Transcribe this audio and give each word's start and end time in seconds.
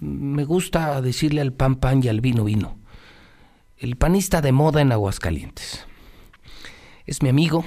me 0.00 0.44
gusta 0.44 1.00
decirle 1.00 1.40
al 1.40 1.54
pan 1.54 1.76
pan 1.76 2.04
y 2.04 2.08
al 2.08 2.20
vino 2.20 2.44
vino. 2.44 2.76
El 3.78 3.96
panista 3.96 4.42
de 4.42 4.52
moda 4.52 4.82
en 4.82 4.92
Aguascalientes. 4.92 5.86
Es 7.06 7.22
mi 7.22 7.30
amigo 7.30 7.64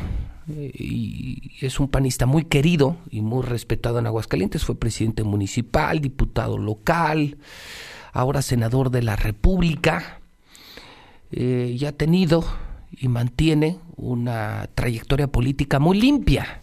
eh, 0.48 0.72
y 0.76 1.54
es 1.62 1.80
un 1.80 1.88
panista 1.88 2.28
muy 2.28 2.46
querido 2.46 2.98
y 3.10 3.22
muy 3.22 3.44
respetado 3.44 3.98
en 3.98 4.06
Aguascalientes. 4.06 4.64
Fue 4.64 4.76
presidente 4.76 5.24
municipal, 5.24 6.02
diputado 6.02 6.60
local, 6.60 7.38
ahora 8.12 8.44
senador 8.44 8.92
de 8.92 9.02
la 9.02 9.16
República. 9.16 10.22
Eh, 11.32 11.76
y 11.80 11.86
ha 11.86 11.98
tenido 11.98 12.46
y 12.92 13.08
mantiene 13.08 13.80
una 13.96 14.70
trayectoria 14.76 15.28
política 15.28 15.80
muy 15.80 16.00
limpia. 16.00 16.62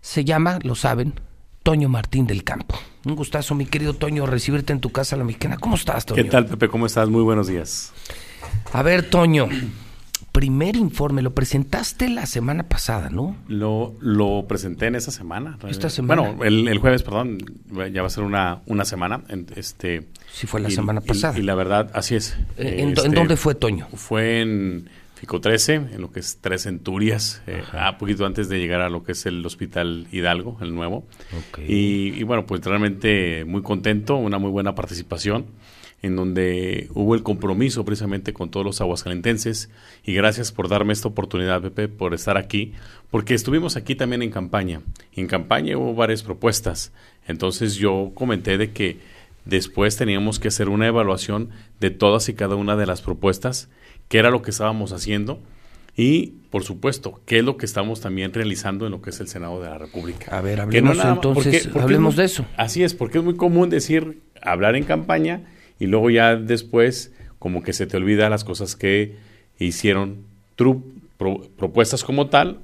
Se 0.00 0.24
llama, 0.24 0.58
lo 0.62 0.74
saben, 0.74 1.20
Toño 1.62 1.90
Martín 1.90 2.26
del 2.26 2.44
Campo. 2.44 2.76
Un 3.04 3.16
gustazo, 3.16 3.54
mi 3.54 3.66
querido 3.66 3.92
Toño, 3.92 4.24
recibirte 4.24 4.72
en 4.72 4.80
tu 4.80 4.90
casa 4.90 5.16
la 5.16 5.24
mexicana. 5.24 5.58
¿Cómo 5.58 5.76
estás, 5.76 6.06
Toño? 6.06 6.22
¿Qué 6.22 6.30
tal, 6.30 6.46
Pepe? 6.46 6.68
¿Cómo 6.68 6.86
estás? 6.86 7.08
Muy 7.10 7.22
buenos 7.22 7.46
días. 7.46 7.92
A 8.72 8.82
ver, 8.82 9.10
Toño, 9.10 9.46
primer 10.32 10.74
informe, 10.74 11.20
lo 11.20 11.34
presentaste 11.34 12.08
la 12.08 12.24
semana 12.24 12.66
pasada, 12.66 13.10
¿no? 13.10 13.36
Lo, 13.46 13.94
lo 14.00 14.46
presenté 14.48 14.86
en 14.86 14.94
esa 14.94 15.10
semana. 15.10 15.58
¿Esta 15.68 15.90
semana? 15.90 16.22
Bueno, 16.22 16.44
el, 16.44 16.78
jueves, 16.78 17.02
perdón, 17.02 17.38
ya 17.92 18.00
va 18.00 18.06
a 18.06 18.10
ser 18.10 18.24
una, 18.24 18.62
una 18.66 18.86
semana. 18.86 19.22
Este, 19.54 20.08
sí, 20.32 20.46
fue 20.46 20.60
la 20.60 20.70
semana 20.70 21.02
pasada. 21.02 21.38
Y, 21.38 21.42
la 21.42 21.54
verdad, 21.54 21.90
así 21.92 22.14
es. 22.14 22.38
¿En, 22.56 22.94
¿En, 22.98 23.12
dónde 23.12 23.36
fue, 23.36 23.54
Toño? 23.54 23.86
Fue 23.94 24.40
en 24.40 24.88
Fico 25.24 25.40
13, 25.40 25.74
en 25.74 26.02
lo 26.02 26.12
que 26.12 26.20
es 26.20 26.36
Tres 26.42 26.64
Centurias, 26.64 27.40
eh, 27.46 27.62
a 27.72 27.96
poquito 27.96 28.26
antes 28.26 28.50
de 28.50 28.58
llegar 28.58 28.82
a 28.82 28.90
lo 28.90 29.04
que 29.04 29.12
es 29.12 29.24
el 29.24 29.46
Hospital 29.46 30.06
Hidalgo, 30.12 30.58
el 30.60 30.74
nuevo. 30.74 31.06
Y, 31.66 32.22
bueno, 32.24 32.44
pues 32.44 32.62
realmente 32.62 33.46
muy 33.46 33.62
contento, 33.62 34.16
una 34.16 34.36
muy 34.36 34.50
buena 34.50 34.74
participación 34.74 35.46
en 36.02 36.14
donde 36.14 36.90
hubo 36.92 37.14
el 37.14 37.22
compromiso 37.22 37.86
precisamente 37.86 38.34
con 38.34 38.50
todos 38.50 38.66
los 38.66 38.82
aguascalentenses 38.82 39.70
y 40.04 40.12
gracias 40.12 40.52
por 40.52 40.68
darme 40.68 40.92
esta 40.92 41.08
oportunidad, 41.08 41.62
Pepe, 41.62 41.88
por 41.88 42.12
estar 42.12 42.36
aquí, 42.36 42.74
porque 43.10 43.32
estuvimos 43.32 43.76
aquí 43.76 43.94
también 43.94 44.20
en 44.20 44.30
campaña. 44.30 44.82
Y 45.14 45.22
en 45.22 45.26
campaña 45.26 45.78
hubo 45.78 45.94
varias 45.94 46.22
propuestas. 46.22 46.92
Entonces 47.26 47.76
yo 47.76 48.12
comenté 48.14 48.58
de 48.58 48.72
que 48.72 48.98
después 49.46 49.96
teníamos 49.96 50.38
que 50.38 50.48
hacer 50.48 50.68
una 50.68 50.86
evaluación 50.86 51.48
de 51.80 51.88
todas 51.88 52.28
y 52.28 52.34
cada 52.34 52.56
una 52.56 52.76
de 52.76 52.84
las 52.84 53.00
propuestas 53.00 53.70
qué 54.08 54.18
era 54.18 54.30
lo 54.30 54.42
que 54.42 54.50
estábamos 54.50 54.92
haciendo 54.92 55.40
y, 55.96 56.34
por 56.50 56.64
supuesto, 56.64 57.20
qué 57.24 57.38
es 57.38 57.44
lo 57.44 57.56
que 57.56 57.66
estamos 57.66 58.00
también 58.00 58.32
realizando 58.32 58.86
en 58.86 58.92
lo 58.92 59.00
que 59.00 59.10
es 59.10 59.20
el 59.20 59.28
Senado 59.28 59.62
de 59.62 59.70
la 59.70 59.78
República. 59.78 60.36
A 60.36 60.40
ver, 60.40 60.60
hablemos 60.60 60.98
entonces, 61.04 61.68
hablemos 61.74 62.16
de 62.16 62.24
eso. 62.24 62.44
Así 62.56 62.82
es, 62.82 62.94
porque 62.94 63.18
es 63.18 63.24
muy 63.24 63.36
común 63.36 63.70
decir, 63.70 64.20
hablar 64.42 64.76
en 64.76 64.84
campaña 64.84 65.42
y 65.78 65.86
luego 65.86 66.10
ya 66.10 66.36
después 66.36 67.12
como 67.38 67.62
que 67.62 67.72
se 67.72 67.86
te 67.86 67.96
olvida 67.96 68.28
las 68.30 68.42
cosas 68.44 68.74
que 68.74 69.16
hicieron 69.58 70.24
propuestas 71.56 72.02
como 72.02 72.28
tal 72.28 72.60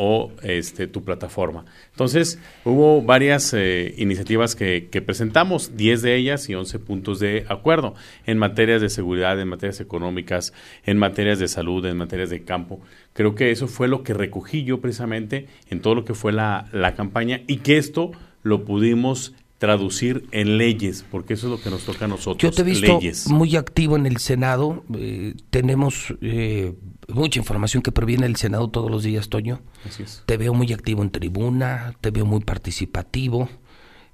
o 0.00 0.30
este, 0.44 0.86
tu 0.86 1.02
plataforma. 1.02 1.64
Entonces, 1.90 2.38
hubo 2.64 3.02
varias 3.02 3.52
eh, 3.52 3.94
iniciativas 3.98 4.54
que, 4.54 5.02
presentamos, 5.04 5.76
10 5.76 6.02
de 6.02 6.14
ellas 6.14 6.48
y 6.48 6.54
11 6.54 6.78
puntos 6.78 7.18
de 7.18 7.44
acuerdo 7.48 7.94
en 8.24 8.38
materias 8.38 8.80
de 8.80 8.90
seguridad, 8.90 9.40
en 9.40 9.48
materias 9.48 9.80
económicas, 9.80 10.52
en 10.86 10.98
materias 10.98 11.40
de 11.40 11.48
salud, 11.48 11.84
en 11.84 11.96
materias 11.96 12.30
de 12.30 12.44
campo. 12.44 12.80
Creo 13.12 13.34
que 13.34 13.50
eso 13.50 13.66
fue 13.66 13.88
lo 13.88 14.04
que 14.04 14.14
recogí 14.14 14.62
yo 14.62 14.80
precisamente 14.80 15.48
en 15.68 15.80
todo 15.82 15.96
lo 15.96 16.04
que 16.04 16.14
fue 16.14 16.30
la, 16.30 16.68
la 16.72 16.94
campaña 16.94 17.40
y 17.48 17.56
que 17.56 17.76
esto 17.76 18.12
lo 18.44 18.64
pudimos 18.64 19.34
traducir 19.58 20.26
en 20.30 20.56
leyes, 20.56 21.04
porque 21.10 21.34
eso 21.34 21.48
es 21.48 21.50
lo 21.50 21.60
que 21.60 21.68
nos 21.68 21.84
toca 21.84 22.04
a 22.04 22.08
nosotros. 22.08 22.38
Yo 22.38 22.50
te 22.52 22.62
he 22.62 22.64
visto 22.64 23.00
muy 23.28 23.56
activo 23.56 23.96
en 23.96 24.06
el 24.06 24.18
Senado. 24.18 24.84
Eh, 24.94 25.34
tenemos 25.50 26.14
eh, 26.20 26.74
mucha 27.08 27.40
información 27.40 27.82
que 27.82 27.90
proviene 27.90 28.22
del 28.24 28.36
Senado 28.36 28.70
todos 28.70 28.90
los 28.90 29.02
días, 29.02 29.28
Toño. 29.28 29.60
Así 29.84 30.04
es. 30.04 30.22
Te 30.26 30.36
veo 30.36 30.54
muy 30.54 30.72
activo 30.72 31.02
en 31.02 31.10
tribuna, 31.10 31.96
te 32.00 32.12
veo 32.12 32.24
muy 32.24 32.40
participativo. 32.40 33.48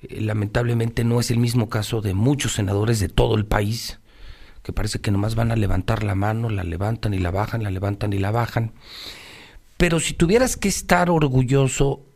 Eh, 0.02 0.22
lamentablemente 0.22 1.04
no 1.04 1.20
es 1.20 1.30
el 1.30 1.38
mismo 1.38 1.68
caso 1.68 2.00
de 2.00 2.14
muchos 2.14 2.54
senadores 2.54 2.98
de 2.98 3.10
todo 3.10 3.36
el 3.36 3.44
país, 3.44 4.00
que 4.62 4.72
parece 4.72 5.00
que 5.00 5.10
nomás 5.10 5.34
van 5.34 5.52
a 5.52 5.56
levantar 5.56 6.04
la 6.04 6.14
mano, 6.14 6.48
la 6.48 6.64
levantan 6.64 7.12
y 7.12 7.18
la 7.18 7.30
bajan, 7.30 7.62
la 7.62 7.70
levantan 7.70 8.14
y 8.14 8.18
la 8.18 8.30
bajan. 8.30 8.72
Pero 9.76 10.00
si 10.00 10.14
tuvieras 10.14 10.56
que 10.56 10.68
estar 10.68 11.10
orgulloso 11.10 12.06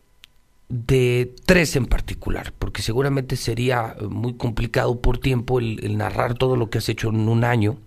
de 0.69 1.34
tres 1.47 1.77
en 1.77 1.87
particular, 1.87 2.53
porque 2.59 2.83
seguramente 2.83 3.37
sería 3.37 3.97
eh, 3.99 4.05
muy 4.05 4.34
complicado 4.34 5.01
por 5.01 5.19
tiempo 5.19 5.59
el, 5.59 5.97
narrar 5.97 6.34
todo 6.34 6.56
lo 6.56 6.69
que 6.71 6.79
has 6.79 6.89
hecho 6.89 7.09
en 7.09 7.29
un 7.29 7.45
año. 7.45 7.79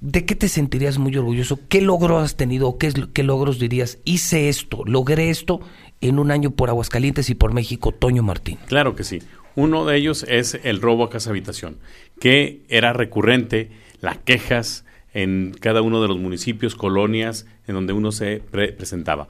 ¿De 0.00 0.24
qué 0.24 0.34
te 0.34 0.48
sentirías 0.48 0.98
muy 0.98 1.16
orgulloso? 1.16 1.60
¿Qué 1.68 1.80
logro 1.80 2.18
has 2.18 2.36
tenido? 2.36 2.76
¿Qué, 2.76 2.88
es, 2.88 2.94
¿Qué 3.12 3.22
logros 3.22 3.60
dirías? 3.60 3.98
Hice 4.04 4.48
esto, 4.48 4.82
logré 4.84 5.30
esto 5.30 5.60
en 6.00 6.18
un 6.18 6.32
año 6.32 6.50
por 6.50 6.68
Aguascalientes 6.68 7.30
y 7.30 7.36
por 7.36 7.52
México, 7.52 7.92
Toño 7.92 8.24
Martín. 8.24 8.58
Claro 8.66 8.96
que 8.96 9.04
sí. 9.04 9.20
Uno 9.54 9.84
de 9.84 9.96
ellos 9.96 10.24
es 10.28 10.58
el 10.64 10.80
robo 10.80 11.04
a 11.04 11.10
casa 11.10 11.30
habitación, 11.30 11.78
que 12.18 12.62
era 12.68 12.92
recurrente, 12.92 13.70
las 14.00 14.18
quejas 14.18 14.84
en 15.14 15.54
cada 15.60 15.82
uno 15.82 16.02
de 16.02 16.08
los 16.08 16.18
municipios, 16.18 16.74
colonias, 16.74 17.46
en 17.68 17.74
donde 17.74 17.92
uno 17.92 18.10
se 18.12 18.40
presentaba. 18.40 19.28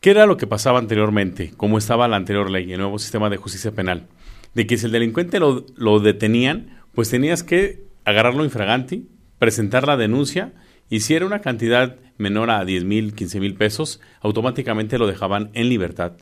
¿Qué 0.00 0.10
era 0.10 0.26
lo 0.26 0.36
que 0.36 0.46
pasaba 0.46 0.78
anteriormente? 0.78 1.52
¿Cómo 1.56 1.76
estaba 1.76 2.06
la 2.06 2.14
anterior 2.14 2.50
ley, 2.50 2.72
el 2.72 2.78
nuevo 2.78 3.00
sistema 3.00 3.30
de 3.30 3.36
justicia 3.36 3.72
penal? 3.72 4.06
De 4.54 4.64
que 4.64 4.78
si 4.78 4.86
el 4.86 4.92
delincuente 4.92 5.40
lo, 5.40 5.66
lo 5.74 5.98
detenían, 5.98 6.82
pues 6.94 7.10
tenías 7.10 7.42
que 7.42 7.82
agarrarlo 8.04 8.44
infraganti, 8.44 9.08
presentar 9.40 9.88
la 9.88 9.96
denuncia 9.96 10.52
y 10.88 11.00
si 11.00 11.14
era 11.14 11.26
una 11.26 11.40
cantidad 11.40 11.96
menor 12.16 12.48
a 12.50 12.64
10 12.64 12.84
mil, 12.84 13.12
15 13.12 13.40
mil 13.40 13.54
pesos, 13.54 14.00
automáticamente 14.20 14.98
lo 14.98 15.08
dejaban 15.08 15.50
en 15.54 15.68
libertad. 15.68 16.12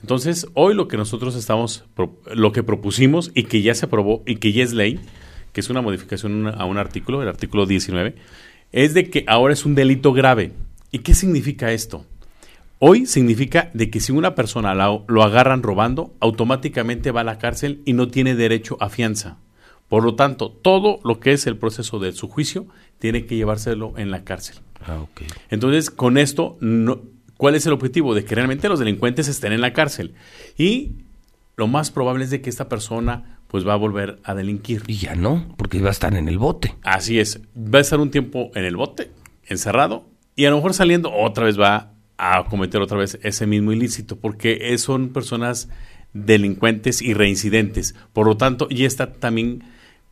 Entonces, 0.00 0.46
hoy 0.54 0.74
lo 0.74 0.88
que 0.88 0.96
nosotros 0.96 1.36
estamos, 1.36 1.84
lo 2.32 2.52
que 2.52 2.62
propusimos 2.62 3.30
y 3.34 3.42
que 3.42 3.60
ya 3.60 3.74
se 3.74 3.84
aprobó 3.84 4.22
y 4.24 4.36
que 4.36 4.52
ya 4.52 4.64
es 4.64 4.72
ley, 4.72 5.00
que 5.52 5.60
es 5.60 5.68
una 5.68 5.82
modificación 5.82 6.46
a 6.46 6.64
un 6.64 6.78
artículo, 6.78 7.20
el 7.20 7.28
artículo 7.28 7.66
19, 7.66 8.14
es 8.72 8.94
de 8.94 9.10
que 9.10 9.24
ahora 9.26 9.52
es 9.52 9.66
un 9.66 9.74
delito 9.74 10.14
grave. 10.14 10.52
¿Y 10.90 11.00
qué 11.00 11.12
significa 11.12 11.72
esto? 11.72 12.06
Hoy 12.80 13.06
significa 13.06 13.70
de 13.74 13.90
que 13.90 13.98
si 13.98 14.12
una 14.12 14.36
persona 14.36 14.74
lo, 14.74 15.22
agarran 15.22 15.64
robando, 15.64 16.14
automáticamente 16.20 17.10
va 17.10 17.22
a 17.22 17.24
la 17.24 17.38
cárcel 17.38 17.82
y 17.84 17.92
no 17.92 18.08
tiene 18.08 18.36
derecho 18.36 18.76
a 18.80 18.88
fianza. 18.88 19.38
Por 19.88 20.04
lo 20.04 20.14
tanto, 20.14 20.50
todo 20.50 21.00
lo 21.02 21.18
que 21.18 21.32
es 21.32 21.46
el 21.46 21.56
proceso 21.56 21.98
de 21.98 22.12
su 22.12 22.28
juicio 22.28 22.66
tiene 22.98 23.26
que 23.26 23.34
llevárselo 23.34 23.94
en 23.96 24.10
la 24.10 24.22
cárcel. 24.22 24.58
Ah, 24.86 25.04
Entonces, 25.50 25.90
con 25.90 26.18
esto, 26.18 26.56
¿cuál 27.36 27.56
es 27.56 27.66
el 27.66 27.72
objetivo? 27.72 28.14
De 28.14 28.24
que 28.24 28.36
realmente 28.36 28.68
los 28.68 28.78
delincuentes 28.78 29.26
estén 29.26 29.52
en 29.52 29.60
la 29.60 29.72
cárcel. 29.72 30.14
Y 30.56 30.92
lo 31.56 31.66
más 31.66 31.90
probable 31.90 32.24
es 32.24 32.30
de 32.30 32.40
que 32.40 32.50
esta 32.50 32.68
persona 32.68 33.40
pues 33.48 33.66
va 33.66 33.72
a 33.72 33.76
volver 33.76 34.20
a 34.22 34.34
delinquir. 34.34 34.84
Y 34.86 34.98
ya 34.98 35.16
no, 35.16 35.52
porque 35.56 35.80
va 35.80 35.88
a 35.88 35.92
estar 35.92 36.14
en 36.14 36.28
el 36.28 36.38
bote. 36.38 36.76
Así 36.82 37.18
es, 37.18 37.40
va 37.56 37.78
a 37.78 37.80
estar 37.80 37.98
un 37.98 38.12
tiempo 38.12 38.52
en 38.54 38.64
el 38.64 38.76
bote, 38.76 39.10
encerrado, 39.46 40.06
y 40.36 40.44
a 40.44 40.50
lo 40.50 40.56
mejor 40.56 40.74
saliendo 40.74 41.12
otra 41.12 41.46
vez 41.46 41.58
va 41.58 41.94
a 42.18 42.44
cometer 42.44 42.82
otra 42.82 42.98
vez 42.98 43.18
ese 43.22 43.46
mismo 43.46 43.72
ilícito, 43.72 44.16
porque 44.16 44.76
son 44.78 45.10
personas 45.10 45.68
delincuentes 46.12 47.00
y 47.00 47.14
reincidentes. 47.14 47.94
Por 48.12 48.26
lo 48.26 48.36
tanto, 48.36 48.68
ya 48.68 48.86
está 48.86 49.12
también 49.12 49.62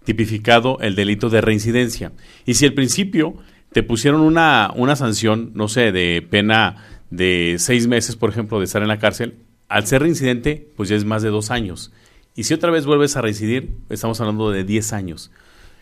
tipificado 0.05 0.78
el 0.81 0.95
delito 0.95 1.28
de 1.28 1.41
reincidencia. 1.41 2.12
Y 2.47 2.55
si 2.55 2.65
al 2.65 2.75
principio 2.75 3.34
te 3.72 3.83
pusieron 3.83 4.21
una, 4.21 4.72
una 4.75 4.97
sanción, 4.97 5.50
no 5.55 5.69
sé, 5.69 5.93
de 5.93 6.27
pena 6.31 6.77
de 7.11 7.56
seis 7.59 7.89
meses, 7.89 8.16
por 8.16 8.31
ejemplo, 8.31 8.59
de 8.59 8.65
estar 8.65 8.83
en 8.83 8.89
la 8.89 8.99
cárcel, 8.99 9.34
al 9.69 9.87
ser 9.87 10.03
reincidente, 10.03 10.71
pues 10.77 10.89
ya 10.89 10.97
es 10.97 11.05
más 11.05 11.22
de 11.22 11.31
dos 11.31 11.50
años. 11.50 11.93
Y 12.37 12.45
si 12.45 12.55
otra 12.55 12.71
vez 12.71 12.87
vuelves 12.87 13.16
a 13.16 13.22
reincidir, 13.22 13.77
estamos 13.91 14.21
hablando 14.21 14.51
de 14.51 14.63
diez 14.63 14.92
años. 14.92 15.33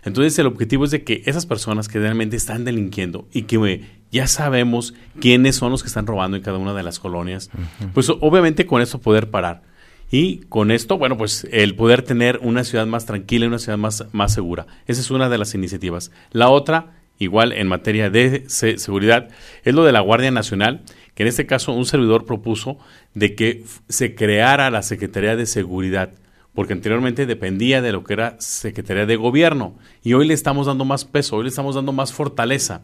Entonces 0.04 0.38
el 0.38 0.46
objetivo 0.46 0.84
es 0.84 0.90
de 0.90 1.02
que 1.02 1.22
esas 1.26 1.46
personas 1.46 1.88
que 1.88 1.98
realmente 1.98 2.36
están 2.36 2.64
delinquiendo 2.64 3.26
y 3.32 3.42
que 3.42 3.84
ya 4.10 4.26
sabemos 4.26 4.94
quiénes 5.20 5.56
son 5.56 5.70
los 5.70 5.82
que 5.82 5.88
están 5.88 6.06
robando 6.06 6.36
en 6.36 6.42
cada 6.42 6.58
una 6.58 6.74
de 6.74 6.82
las 6.82 6.98
colonias, 6.98 7.50
pues 7.94 8.10
obviamente 8.10 8.66
con 8.66 8.82
eso 8.82 9.00
poder 9.00 9.30
parar. 9.30 9.62
Y 10.10 10.40
con 10.48 10.70
esto, 10.70 10.98
bueno, 10.98 11.16
pues 11.16 11.48
el 11.50 11.74
poder 11.74 12.02
tener 12.02 12.38
una 12.42 12.62
ciudad 12.62 12.86
más 12.86 13.06
tranquila 13.06 13.46
y 13.46 13.48
una 13.48 13.58
ciudad 13.58 13.78
más, 13.78 14.04
más 14.12 14.32
segura. 14.32 14.66
Esa 14.86 15.00
es 15.00 15.10
una 15.10 15.28
de 15.28 15.38
las 15.38 15.54
iniciativas. 15.54 16.12
La 16.30 16.50
otra, 16.50 16.92
igual 17.18 17.52
en 17.52 17.66
materia 17.66 18.10
de 18.10 18.44
seguridad, 18.48 19.28
es 19.64 19.74
lo 19.74 19.84
de 19.84 19.92
la 19.92 20.00
Guardia 20.00 20.30
Nacional, 20.30 20.82
que 21.14 21.24
en 21.24 21.28
este 21.28 21.46
caso 21.46 21.72
un 21.72 21.86
servidor 21.86 22.26
propuso 22.26 22.78
de 23.14 23.34
que 23.34 23.64
se 23.88 24.14
creara 24.14 24.70
la 24.70 24.82
Secretaría 24.82 25.34
de 25.34 25.46
Seguridad 25.46 26.12
porque 26.54 26.72
anteriormente 26.72 27.26
dependía 27.26 27.82
de 27.82 27.92
lo 27.92 28.04
que 28.04 28.14
era 28.14 28.36
Secretaría 28.38 29.06
de 29.06 29.16
Gobierno 29.16 29.74
y 30.02 30.14
hoy 30.14 30.26
le 30.26 30.34
estamos 30.34 30.66
dando 30.66 30.84
más 30.84 31.04
peso, 31.04 31.36
hoy 31.36 31.44
le 31.44 31.48
estamos 31.48 31.74
dando 31.74 31.92
más 31.92 32.12
fortaleza 32.12 32.82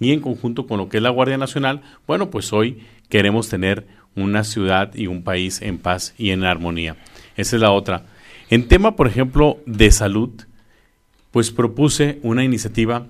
y 0.00 0.12
en 0.12 0.20
conjunto 0.20 0.66
con 0.66 0.78
lo 0.78 0.88
que 0.88 0.96
es 0.96 1.02
la 1.02 1.10
Guardia 1.10 1.38
Nacional, 1.38 1.82
bueno, 2.06 2.30
pues 2.30 2.52
hoy 2.52 2.82
queremos 3.08 3.48
tener 3.48 3.86
una 4.16 4.44
ciudad 4.44 4.94
y 4.94 5.06
un 5.06 5.22
país 5.22 5.62
en 5.62 5.78
paz 5.78 6.14
y 6.18 6.30
en 6.30 6.44
armonía. 6.44 6.96
Esa 7.36 7.56
es 7.56 7.62
la 7.62 7.70
otra. 7.70 8.06
En 8.50 8.68
tema, 8.68 8.96
por 8.96 9.06
ejemplo, 9.06 9.58
de 9.64 9.90
salud, 9.90 10.30
pues 11.30 11.50
propuse 11.50 12.18
una 12.22 12.44
iniciativa 12.44 13.06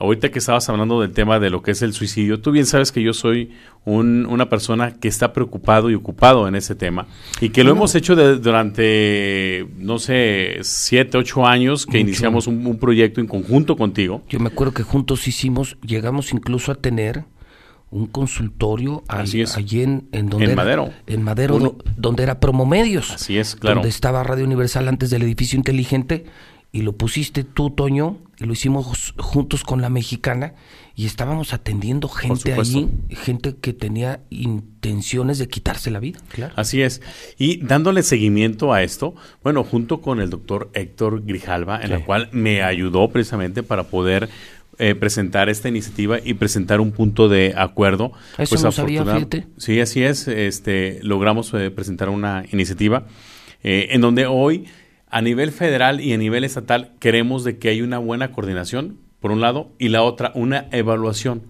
ahorita 0.00 0.30
que 0.30 0.38
estabas 0.38 0.68
hablando 0.68 1.00
del 1.02 1.12
tema 1.12 1.38
de 1.38 1.50
lo 1.50 1.62
que 1.62 1.72
es 1.72 1.82
el 1.82 1.92
suicidio, 1.92 2.40
tú 2.40 2.50
bien 2.50 2.66
sabes 2.66 2.90
que 2.90 3.02
yo 3.02 3.12
soy 3.12 3.52
una 3.84 4.48
persona 4.48 4.92
que 4.92 5.08
está 5.08 5.32
preocupado 5.32 5.90
y 5.90 5.94
ocupado 5.94 6.48
en 6.48 6.54
ese 6.54 6.74
tema 6.74 7.06
y 7.40 7.50
que 7.50 7.64
lo 7.64 7.72
hemos 7.72 7.94
hecho 7.94 8.16
durante, 8.16 9.66
no 9.76 9.98
sé, 9.98 10.58
siete, 10.62 11.18
ocho 11.18 11.46
años 11.46 11.86
que 11.86 11.98
iniciamos 11.98 12.46
un, 12.46 12.78
proyecto 12.80 13.20
en 13.20 13.26
conjunto 13.26 13.76
contigo. 13.76 14.22
Yo 14.28 14.40
me 14.40 14.48
acuerdo 14.48 14.72
que 14.72 14.82
juntos 14.82 15.28
hicimos, 15.28 15.76
llegamos 15.82 16.32
incluso 16.32 16.72
a 16.72 16.76
tener 16.76 17.24
un 17.90 18.06
consultorio 18.06 19.02
allí, 19.08 19.42
en, 19.82 20.28
donde 20.30 20.54
Madero. 20.54 20.90
En 21.06 21.22
Madero, 21.22 21.76
donde 21.96 22.22
era 22.22 22.40
Promomedios. 22.40 23.10
Así 23.10 23.36
es, 23.36 23.56
claro. 23.56 23.76
Donde 23.76 23.88
estaba 23.90 24.22
Radio 24.22 24.44
Universal 24.44 24.88
antes 24.88 25.10
del 25.10 25.22
edificio 25.22 25.58
inteligente 25.58 26.24
y 26.72 26.82
lo 26.82 26.92
pusiste 26.92 27.44
tú, 27.44 27.70
Toño, 27.70 28.18
y 28.38 28.44
lo 28.44 28.52
hicimos 28.52 29.14
juntos 29.18 29.64
con 29.64 29.82
la 29.82 29.90
mexicana 29.90 30.54
y 30.94 31.06
estábamos 31.06 31.52
atendiendo 31.52 32.08
gente 32.08 32.52
allí, 32.52 32.88
gente 33.10 33.56
que 33.60 33.72
tenía 33.72 34.20
intenciones 34.30 35.38
de 35.38 35.48
quitarse 35.48 35.90
la 35.90 35.98
vida. 35.98 36.20
Claro. 36.28 36.52
Así 36.56 36.82
es. 36.82 37.02
Y 37.38 37.64
dándole 37.64 38.02
seguimiento 38.02 38.72
a 38.72 38.82
esto, 38.82 39.14
bueno, 39.42 39.64
junto 39.64 40.00
con 40.00 40.20
el 40.20 40.30
doctor 40.30 40.70
Héctor 40.74 41.24
Grijalva, 41.24 41.80
en 41.82 41.90
la 41.90 42.04
cual 42.04 42.28
me 42.32 42.62
ayudó 42.62 43.08
precisamente 43.08 43.62
para 43.62 43.84
poder 43.84 44.28
eh, 44.78 44.94
presentar 44.94 45.48
esta 45.48 45.68
iniciativa 45.68 46.18
y 46.24 46.34
presentar 46.34 46.80
un 46.80 46.92
punto 46.92 47.28
de 47.28 47.52
acuerdo. 47.56 48.12
Eso 48.38 48.54
pues, 48.56 48.62
no 48.62 48.72
sabía, 48.72 49.04
Sí, 49.58 49.80
así 49.80 50.02
es. 50.02 50.28
Este, 50.28 51.00
logramos 51.02 51.52
eh, 51.52 51.70
presentar 51.70 52.08
una 52.08 52.44
iniciativa 52.50 53.06
eh, 53.62 53.88
en 53.90 54.00
donde 54.00 54.24
hoy 54.24 54.66
a 55.10 55.20
nivel 55.20 55.50
federal 55.50 56.00
y 56.00 56.12
a 56.12 56.18
nivel 56.18 56.44
estatal 56.44 56.92
queremos 57.00 57.44
de 57.44 57.58
que 57.58 57.68
haya 57.68 57.84
una 57.84 57.98
buena 57.98 58.32
coordinación, 58.32 58.98
por 59.20 59.32
un 59.32 59.40
lado, 59.40 59.70
y 59.78 59.88
la 59.88 60.02
otra, 60.02 60.32
una 60.34 60.68
evaluación. 60.70 61.42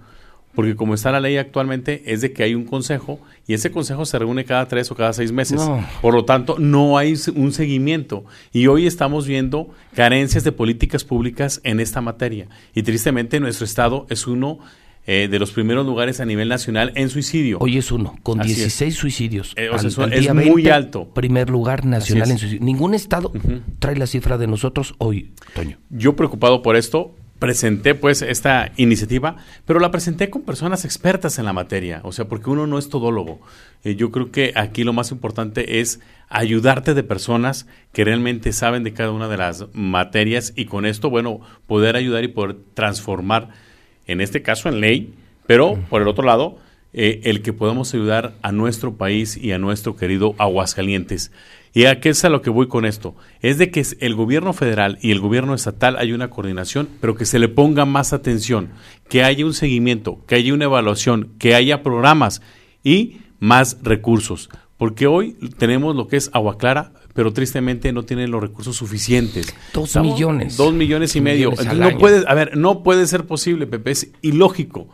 Porque 0.55 0.75
como 0.75 0.95
está 0.95 1.12
la 1.12 1.21
ley 1.21 1.37
actualmente, 1.37 2.03
es 2.07 2.23
de 2.23 2.33
que 2.33 2.43
hay 2.43 2.55
un 2.57 2.65
consejo 2.65 3.21
y 3.47 3.55
ese 3.55 3.71
consejo 3.71 4.05
se 4.05 4.19
reúne 4.19 4.45
cada 4.45 4.67
tres 4.67 4.91
o 4.91 4.97
cada 4.97 5.12
seis 5.12 5.31
meses. 5.31 5.61
Por 6.03 6.12
lo 6.12 6.25
tanto, 6.25 6.57
no 6.59 6.99
hay 6.99 7.15
un 7.37 7.53
seguimiento. 7.53 8.25
Y 8.53 8.67
hoy 8.67 8.87
estamos 8.87 9.29
viendo 9.29 9.71
carencias 9.95 10.43
de 10.43 10.51
políticas 10.51 11.05
públicas 11.05 11.61
en 11.63 11.79
esta 11.79 12.01
materia. 12.01 12.49
Y 12.75 12.83
tristemente 12.83 13.39
nuestro 13.39 13.65
Estado 13.65 14.06
es 14.11 14.27
uno 14.27 14.59
eh, 15.06 15.29
de 15.31 15.38
los 15.38 15.52
primeros 15.52 15.87
lugares 15.87 16.20
a 16.20 16.25
nivel 16.25 16.49
nacional 16.49 16.93
en 16.94 17.08
suicidio. 17.08 17.58
Hoy 17.61 17.79
es 17.79 17.91
uno, 17.91 18.17
con 18.23 18.38
16 18.41 18.94
suicidios. 18.94 19.55
Eh, 19.56 19.70
es 20.12 20.35
muy 20.35 20.69
alto. 20.69 21.08
Primer 21.14 21.50
lugar 21.50 21.85
nacional 21.87 22.31
en 22.31 22.38
suicidio. 22.38 22.64
Ningún 22.64 22.94
estado 22.94 23.32
trae 23.79 23.97
la 23.97 24.06
cifra 24.06 24.38
de 24.38 24.47
nosotros 24.47 24.94
hoy, 24.99 25.32
Toño. 25.55 25.79
Yo 25.88 26.17
preocupado 26.17 26.62
por 26.62 26.76
esto, 26.76 27.14
presenté 27.41 27.94
pues 27.94 28.20
esta 28.20 28.70
iniciativa, 28.76 29.37
pero 29.64 29.81
la 29.81 29.91
presenté 29.91 30.29
con 30.29 30.43
personas 30.43 30.85
expertas 30.85 31.38
en 31.38 31.46
la 31.46 31.55
materia, 31.55 32.03
o 32.05 32.12
sea, 32.12 32.29
porque 32.29 32.50
uno 32.50 32.67
no 32.67 32.79
es 32.79 32.91
todólogo. 32.91 33.41
Eh, 33.82 33.96
yo 33.96 34.12
creo 34.12 34.31
que 34.31 34.53
aquí 34.55 34.85
lo 34.85 34.93
más 34.93 35.11
importante 35.11 35.81
es 35.81 36.00
ayudarte 36.29 36.93
de 36.93 37.03
personas 37.03 37.67
que 37.93 38.05
realmente 38.05 38.53
saben 38.53 38.85
de 38.85 38.93
cada 38.93 39.11
una 39.11 39.26
de 39.26 39.38
las 39.38 39.64
materias 39.73 40.53
y 40.55 40.67
con 40.67 40.85
esto, 40.85 41.08
bueno, 41.08 41.41
poder 41.67 41.96
ayudar 41.96 42.23
y 42.23 42.29
poder 42.29 42.58
transformar 42.75 43.49
en 44.06 44.20
este 44.20 44.43
caso 44.43 44.69
en 44.69 44.81
ley, 44.81 45.14
pero 45.47 45.79
por 45.88 46.02
el 46.02 46.08
otro 46.08 46.25
lado, 46.25 46.58
eh, 46.93 47.20
el 47.25 47.43
que 47.43 47.52
podamos 47.52 47.94
ayudar 47.94 48.35
a 48.43 48.50
nuestro 48.50 48.97
país 48.97 49.37
y 49.37 49.52
a 49.52 49.58
nuestro 49.58 49.97
querido 49.97 50.35
Aguascalientes. 50.38 51.31
¿Y 51.73 51.85
a 51.85 52.00
qué 52.00 52.08
es 52.08 52.25
a 52.25 52.31
lo 52.31 52.43
que 52.43 52.50
voy 52.50 52.67
con 52.67 52.85
esto? 52.85 53.14
Es 53.43 53.58
de 53.58 53.70
que 53.70 53.85
el 54.00 54.17
gobierno 54.17 54.52
federal 54.52 54.99
y 55.00 55.12
el 55.12 55.20
gobierno 55.20 55.55
estatal 55.55 55.97
hay 55.99 56.12
una 56.12 56.31
coordinación, 56.31 56.88
pero 57.00 57.14
que 57.14 57.26
se 57.26 57.38
le 57.38 57.49
ponga 57.49 57.85
más 57.85 58.12
atención, 58.12 58.70
que 59.08 59.23
haya 59.23 59.47
un 59.47 59.55
seguimiento, 59.55 60.25
que 60.26 60.35
haya 60.35 60.53
una 60.53 60.64
evaluación, 60.64 61.32
que 61.38 61.55
haya 61.55 61.85
programas 61.85 62.43
y 62.82 63.19
más 63.38 63.79
recursos. 63.82 64.50
Porque 64.81 65.06
hoy 65.06 65.37
tenemos 65.59 65.94
lo 65.94 66.09
que 66.09 66.17
es 66.17 66.31
Agua 66.32 66.56
Clara, 66.56 66.93
pero 67.12 67.35
tristemente 67.35 67.93
no 67.93 68.05
tienen 68.05 68.31
los 68.31 68.41
recursos 68.41 68.77
suficientes. 68.77 69.55
Dos 69.75 69.94
millones. 69.97 70.56
Dos 70.56 70.73
millones 70.73 71.15
y 71.17 71.21
medio. 71.21 71.53
no 71.77 71.99
puede, 71.99 72.25
a 72.27 72.32
ver, 72.32 72.56
no 72.56 72.82
puede 72.82 73.06
ser 73.06 73.27
posible, 73.27 73.67
Pepe, 73.67 73.91
es 73.91 74.11
ilógico. 74.23 74.88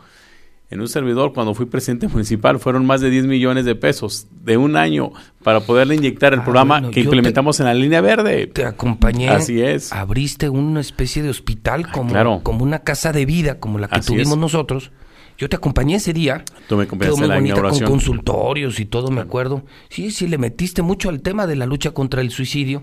En 0.70 0.80
un 0.80 0.88
servidor, 0.88 1.32
cuando 1.32 1.54
fui 1.54 1.66
presidente 1.66 2.08
municipal, 2.12 2.58
fueron 2.58 2.84
más 2.84 3.00
de 3.00 3.10
10 3.10 3.26
millones 3.26 3.64
de 3.64 3.76
pesos 3.76 4.26
de 4.42 4.56
un 4.56 4.74
año 4.74 5.12
para 5.44 5.60
poderle 5.60 5.94
inyectar 5.94 6.34
el 6.34 6.40
ah, 6.40 6.44
programa 6.44 6.90
que 6.90 7.02
implementamos 7.02 7.60
en 7.60 7.66
la 7.66 7.74
línea 7.74 8.00
verde. 8.00 8.48
Te 8.48 8.64
acompañé. 8.64 9.28
Así 9.28 9.62
es. 9.62 9.92
Abriste 9.92 10.48
una 10.48 10.80
especie 10.80 11.22
de 11.22 11.30
hospital 11.30 11.84
ah, 11.86 11.92
como, 11.92 12.42
como 12.42 12.64
una 12.64 12.80
casa 12.80 13.12
de 13.12 13.24
vida, 13.24 13.60
como 13.60 13.78
la 13.78 13.86
que 13.86 14.00
tuvimos 14.00 14.36
nosotros. 14.36 14.90
Yo 15.38 15.48
te 15.48 15.56
acompañé 15.56 15.96
ese 15.96 16.12
día. 16.12 16.44
Tú 16.68 16.76
me 16.76 16.84
acompañaste 16.84 17.22
en 17.22 17.28
la 17.28 17.34
bonita, 17.36 17.60
Con 17.60 17.80
consultorios 17.80 18.80
y 18.80 18.86
todo, 18.86 19.10
me 19.10 19.20
acuerdo. 19.20 19.64
Sí, 19.88 20.10
sí, 20.10 20.28
le 20.28 20.38
metiste 20.38 20.82
mucho 20.82 21.08
al 21.08 21.20
tema 21.20 21.46
de 21.46 21.56
la 21.56 21.66
lucha 21.66 21.90
contra 21.90 22.20
el 22.20 22.30
suicidio. 22.30 22.82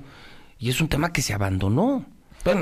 Y 0.59 0.69
es 0.69 0.79
un 0.79 0.87
tema 0.87 1.11
que 1.11 1.21
se 1.21 1.33
abandonó. 1.33 2.05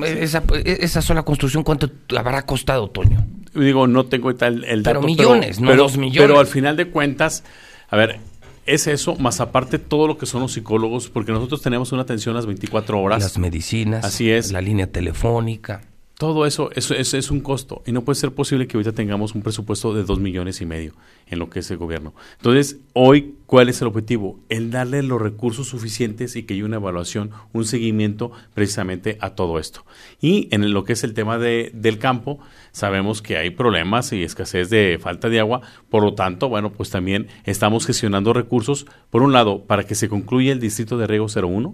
esa, 0.05 0.43
esa 0.63 1.01
sola 1.01 1.23
construcción, 1.23 1.63
¿cuánto 1.63 1.89
habrá 2.17 2.45
costado, 2.45 2.89
Toño? 2.89 3.25
Digo, 3.53 3.85
no 3.87 4.05
tengo 4.05 4.33
tal 4.35 4.63
el 4.63 4.83
dato. 4.83 5.01
Pero 5.01 5.05
millones, 5.05 5.59
no 5.59 5.75
dos 5.75 5.97
millones. 5.97 6.27
Pero 6.27 6.39
al 6.39 6.47
final 6.47 6.77
de 6.77 6.89
cuentas, 6.89 7.43
a 7.89 7.97
ver, 7.97 8.19
es 8.65 8.87
eso, 8.87 9.15
más 9.15 9.41
aparte 9.41 9.79
todo 9.79 10.07
lo 10.07 10.17
que 10.17 10.25
son 10.25 10.41
los 10.41 10.53
psicólogos, 10.53 11.09
porque 11.09 11.31
nosotros 11.31 11.61
tenemos 11.61 11.91
una 11.91 12.03
atención 12.03 12.35
las 12.35 12.45
24 12.45 12.99
horas. 12.99 13.21
Las 13.21 13.37
medicinas. 13.37 14.05
Así 14.05 14.31
es. 14.31 14.51
La 14.51 14.61
línea 14.61 14.87
telefónica. 14.87 15.81
Todo 16.21 16.45
eso, 16.45 16.69
eso, 16.75 16.93
es 16.93 17.31
un 17.31 17.39
costo 17.39 17.81
y 17.83 17.91
no 17.91 18.03
puede 18.03 18.13
ser 18.13 18.31
posible 18.31 18.67
que 18.67 18.77
ahorita 18.77 18.91
tengamos 18.91 19.33
un 19.33 19.41
presupuesto 19.41 19.91
de 19.95 20.03
dos 20.03 20.19
millones 20.19 20.61
y 20.61 20.67
medio 20.67 20.93
en 21.25 21.39
lo 21.39 21.49
que 21.49 21.61
es 21.61 21.71
el 21.71 21.77
gobierno. 21.77 22.13
Entonces, 22.37 22.77
hoy, 22.93 23.37
¿cuál 23.47 23.69
es 23.69 23.81
el 23.81 23.87
objetivo? 23.87 24.39
El 24.47 24.69
darle 24.69 25.01
los 25.01 25.19
recursos 25.19 25.69
suficientes 25.69 26.35
y 26.35 26.43
que 26.43 26.53
haya 26.53 26.65
una 26.65 26.75
evaluación, 26.75 27.31
un 27.53 27.65
seguimiento 27.65 28.31
precisamente 28.53 29.17
a 29.19 29.31
todo 29.31 29.57
esto. 29.57 29.83
Y 30.21 30.47
en 30.51 30.71
lo 30.71 30.83
que 30.83 30.93
es 30.93 31.03
el 31.03 31.15
tema 31.15 31.39
de, 31.39 31.71
del 31.73 31.97
campo, 31.97 32.37
sabemos 32.71 33.23
que 33.23 33.37
hay 33.37 33.49
problemas 33.49 34.13
y 34.13 34.21
escasez 34.21 34.69
de 34.69 34.99
falta 35.01 35.27
de 35.27 35.39
agua, 35.39 35.61
por 35.89 36.03
lo 36.03 36.13
tanto, 36.13 36.49
bueno, 36.49 36.71
pues 36.71 36.91
también 36.91 37.29
estamos 37.45 37.87
gestionando 37.87 38.31
recursos, 38.31 38.85
por 39.09 39.23
un 39.23 39.33
lado, 39.33 39.63
para 39.63 39.85
que 39.85 39.95
se 39.95 40.07
concluya 40.07 40.51
el 40.51 40.59
distrito 40.59 40.99
de 40.99 41.07
riego 41.07 41.25
01, 41.35 41.73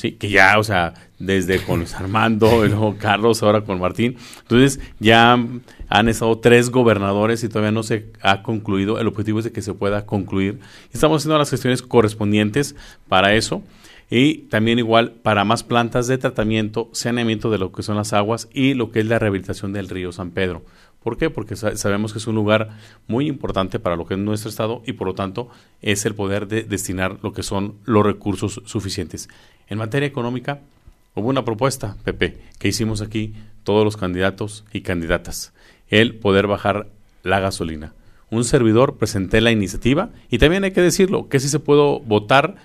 Sí, 0.00 0.12
que 0.12 0.30
ya, 0.30 0.58
o 0.58 0.64
sea, 0.64 0.94
desde 1.18 1.62
con 1.62 1.84
Armando, 1.94 2.48
luego 2.66 2.96
Carlos, 2.96 3.42
ahora 3.42 3.60
con 3.64 3.78
Martín. 3.78 4.16
Entonces, 4.40 4.80
ya 4.98 5.38
han 5.90 6.08
estado 6.08 6.38
tres 6.38 6.70
gobernadores 6.70 7.44
y 7.44 7.50
todavía 7.50 7.70
no 7.70 7.82
se 7.82 8.06
ha 8.22 8.42
concluido. 8.42 8.98
El 8.98 9.08
objetivo 9.08 9.40
es 9.40 9.44
de 9.44 9.52
que 9.52 9.60
se 9.60 9.74
pueda 9.74 10.06
concluir. 10.06 10.58
Estamos 10.90 11.20
haciendo 11.20 11.36
las 11.36 11.50
gestiones 11.50 11.82
correspondientes 11.82 12.76
para 13.10 13.34
eso. 13.34 13.62
Y 14.08 14.48
también 14.48 14.78
igual 14.78 15.12
para 15.12 15.44
más 15.44 15.64
plantas 15.64 16.06
de 16.06 16.16
tratamiento, 16.16 16.88
saneamiento 16.92 17.50
de 17.50 17.58
lo 17.58 17.70
que 17.70 17.82
son 17.82 17.96
las 17.96 18.14
aguas 18.14 18.48
y 18.54 18.72
lo 18.72 18.90
que 18.92 19.00
es 19.00 19.06
la 19.06 19.18
rehabilitación 19.18 19.74
del 19.74 19.90
río 19.90 20.12
San 20.12 20.30
Pedro. 20.30 20.64
¿Por 21.02 21.16
qué? 21.16 21.30
Porque 21.30 21.56
sabemos 21.56 22.12
que 22.12 22.18
es 22.18 22.26
un 22.26 22.34
lugar 22.34 22.76
muy 23.06 23.26
importante 23.26 23.78
para 23.78 23.96
lo 23.96 24.06
que 24.06 24.14
es 24.14 24.20
nuestro 24.20 24.50
estado 24.50 24.82
y 24.84 24.92
por 24.92 25.06
lo 25.06 25.14
tanto 25.14 25.48
es 25.80 26.04
el 26.04 26.14
poder 26.14 26.46
de 26.46 26.62
destinar 26.62 27.18
lo 27.22 27.32
que 27.32 27.42
son 27.42 27.76
los 27.84 28.04
recursos 28.04 28.60
suficientes. 28.66 29.28
En 29.70 29.78
materia 29.78 30.08
económica, 30.08 30.58
hubo 31.14 31.28
una 31.28 31.44
propuesta, 31.44 31.96
Pepe, 32.02 32.38
que 32.58 32.66
hicimos 32.66 33.00
aquí 33.00 33.34
todos 33.62 33.84
los 33.84 33.96
candidatos 33.96 34.64
y 34.72 34.80
candidatas, 34.80 35.52
el 35.88 36.16
poder 36.16 36.48
bajar 36.48 36.88
la 37.22 37.38
gasolina. 37.38 37.94
Un 38.30 38.42
servidor 38.42 38.96
presenté 38.96 39.40
la 39.40 39.52
iniciativa 39.52 40.10
y 40.28 40.38
también 40.38 40.64
hay 40.64 40.72
que 40.72 40.82
decirlo, 40.82 41.28
que 41.28 41.38
si 41.38 41.48
se 41.48 41.60
puede 41.60 42.00
votar 42.04 42.56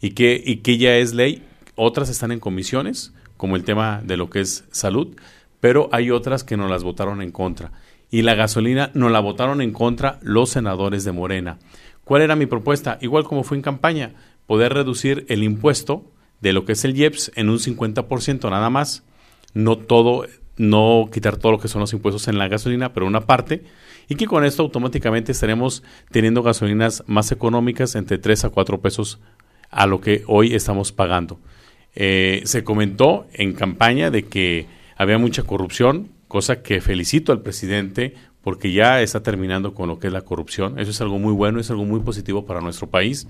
y 0.00 0.12
que, 0.12 0.42
y 0.42 0.56
que 0.56 0.78
ya 0.78 0.96
es 0.96 1.12
ley, 1.12 1.42
otras 1.76 2.08
están 2.08 2.32
en 2.32 2.40
comisiones, 2.40 3.12
como 3.36 3.56
el 3.56 3.64
tema 3.64 4.00
de 4.02 4.16
lo 4.16 4.30
que 4.30 4.40
es 4.40 4.64
salud, 4.70 5.14
pero 5.60 5.90
hay 5.92 6.10
otras 6.10 6.44
que 6.44 6.56
no 6.56 6.68
las 6.68 6.82
votaron 6.82 7.20
en 7.20 7.30
contra. 7.30 7.72
Y 8.10 8.22
la 8.22 8.34
gasolina 8.34 8.90
no 8.94 9.10
la 9.10 9.20
votaron 9.20 9.60
en 9.60 9.72
contra 9.72 10.18
los 10.22 10.48
senadores 10.48 11.04
de 11.04 11.12
Morena. 11.12 11.58
¿Cuál 12.04 12.22
era 12.22 12.36
mi 12.36 12.46
propuesta? 12.46 12.96
Igual 13.02 13.24
como 13.24 13.44
fue 13.44 13.58
en 13.58 13.62
campaña, 13.62 14.12
poder 14.46 14.72
reducir 14.72 15.26
el 15.28 15.42
impuesto 15.42 16.04
de 16.44 16.52
lo 16.52 16.66
que 16.66 16.72
es 16.72 16.84
el 16.84 16.94
IEPS 16.94 17.32
en 17.36 17.48
un 17.48 17.58
50% 17.58 18.50
nada 18.50 18.68
más, 18.68 19.02
no 19.54 19.78
todo, 19.78 20.26
no 20.58 21.08
quitar 21.10 21.38
todo 21.38 21.52
lo 21.52 21.58
que 21.58 21.68
son 21.68 21.80
los 21.80 21.94
impuestos 21.94 22.28
en 22.28 22.36
la 22.36 22.48
gasolina, 22.48 22.92
pero 22.92 23.06
una 23.06 23.22
parte, 23.22 23.64
y 24.10 24.16
que 24.16 24.26
con 24.26 24.44
esto 24.44 24.62
automáticamente 24.62 25.32
estaremos 25.32 25.82
teniendo 26.10 26.42
gasolinas 26.42 27.02
más 27.06 27.32
económicas 27.32 27.94
entre 27.94 28.18
3 28.18 28.44
a 28.44 28.50
4 28.50 28.82
pesos 28.82 29.20
a 29.70 29.86
lo 29.86 30.02
que 30.02 30.22
hoy 30.26 30.54
estamos 30.54 30.92
pagando. 30.92 31.40
Eh, 31.94 32.42
se 32.44 32.62
comentó 32.62 33.26
en 33.32 33.54
campaña 33.54 34.10
de 34.10 34.24
que 34.24 34.66
había 34.98 35.16
mucha 35.16 35.44
corrupción, 35.44 36.10
cosa 36.28 36.60
que 36.62 36.82
felicito 36.82 37.32
al 37.32 37.40
presidente 37.40 38.16
porque 38.44 38.72
ya 38.72 39.00
está 39.00 39.22
terminando 39.22 39.72
con 39.72 39.88
lo 39.88 39.98
que 39.98 40.08
es 40.08 40.12
la 40.12 40.20
corrupción. 40.20 40.78
Eso 40.78 40.90
es 40.90 41.00
algo 41.00 41.18
muy 41.18 41.32
bueno, 41.32 41.58
es 41.58 41.70
algo 41.70 41.86
muy 41.86 42.00
positivo 42.00 42.44
para 42.44 42.60
nuestro 42.60 42.90
país. 42.90 43.26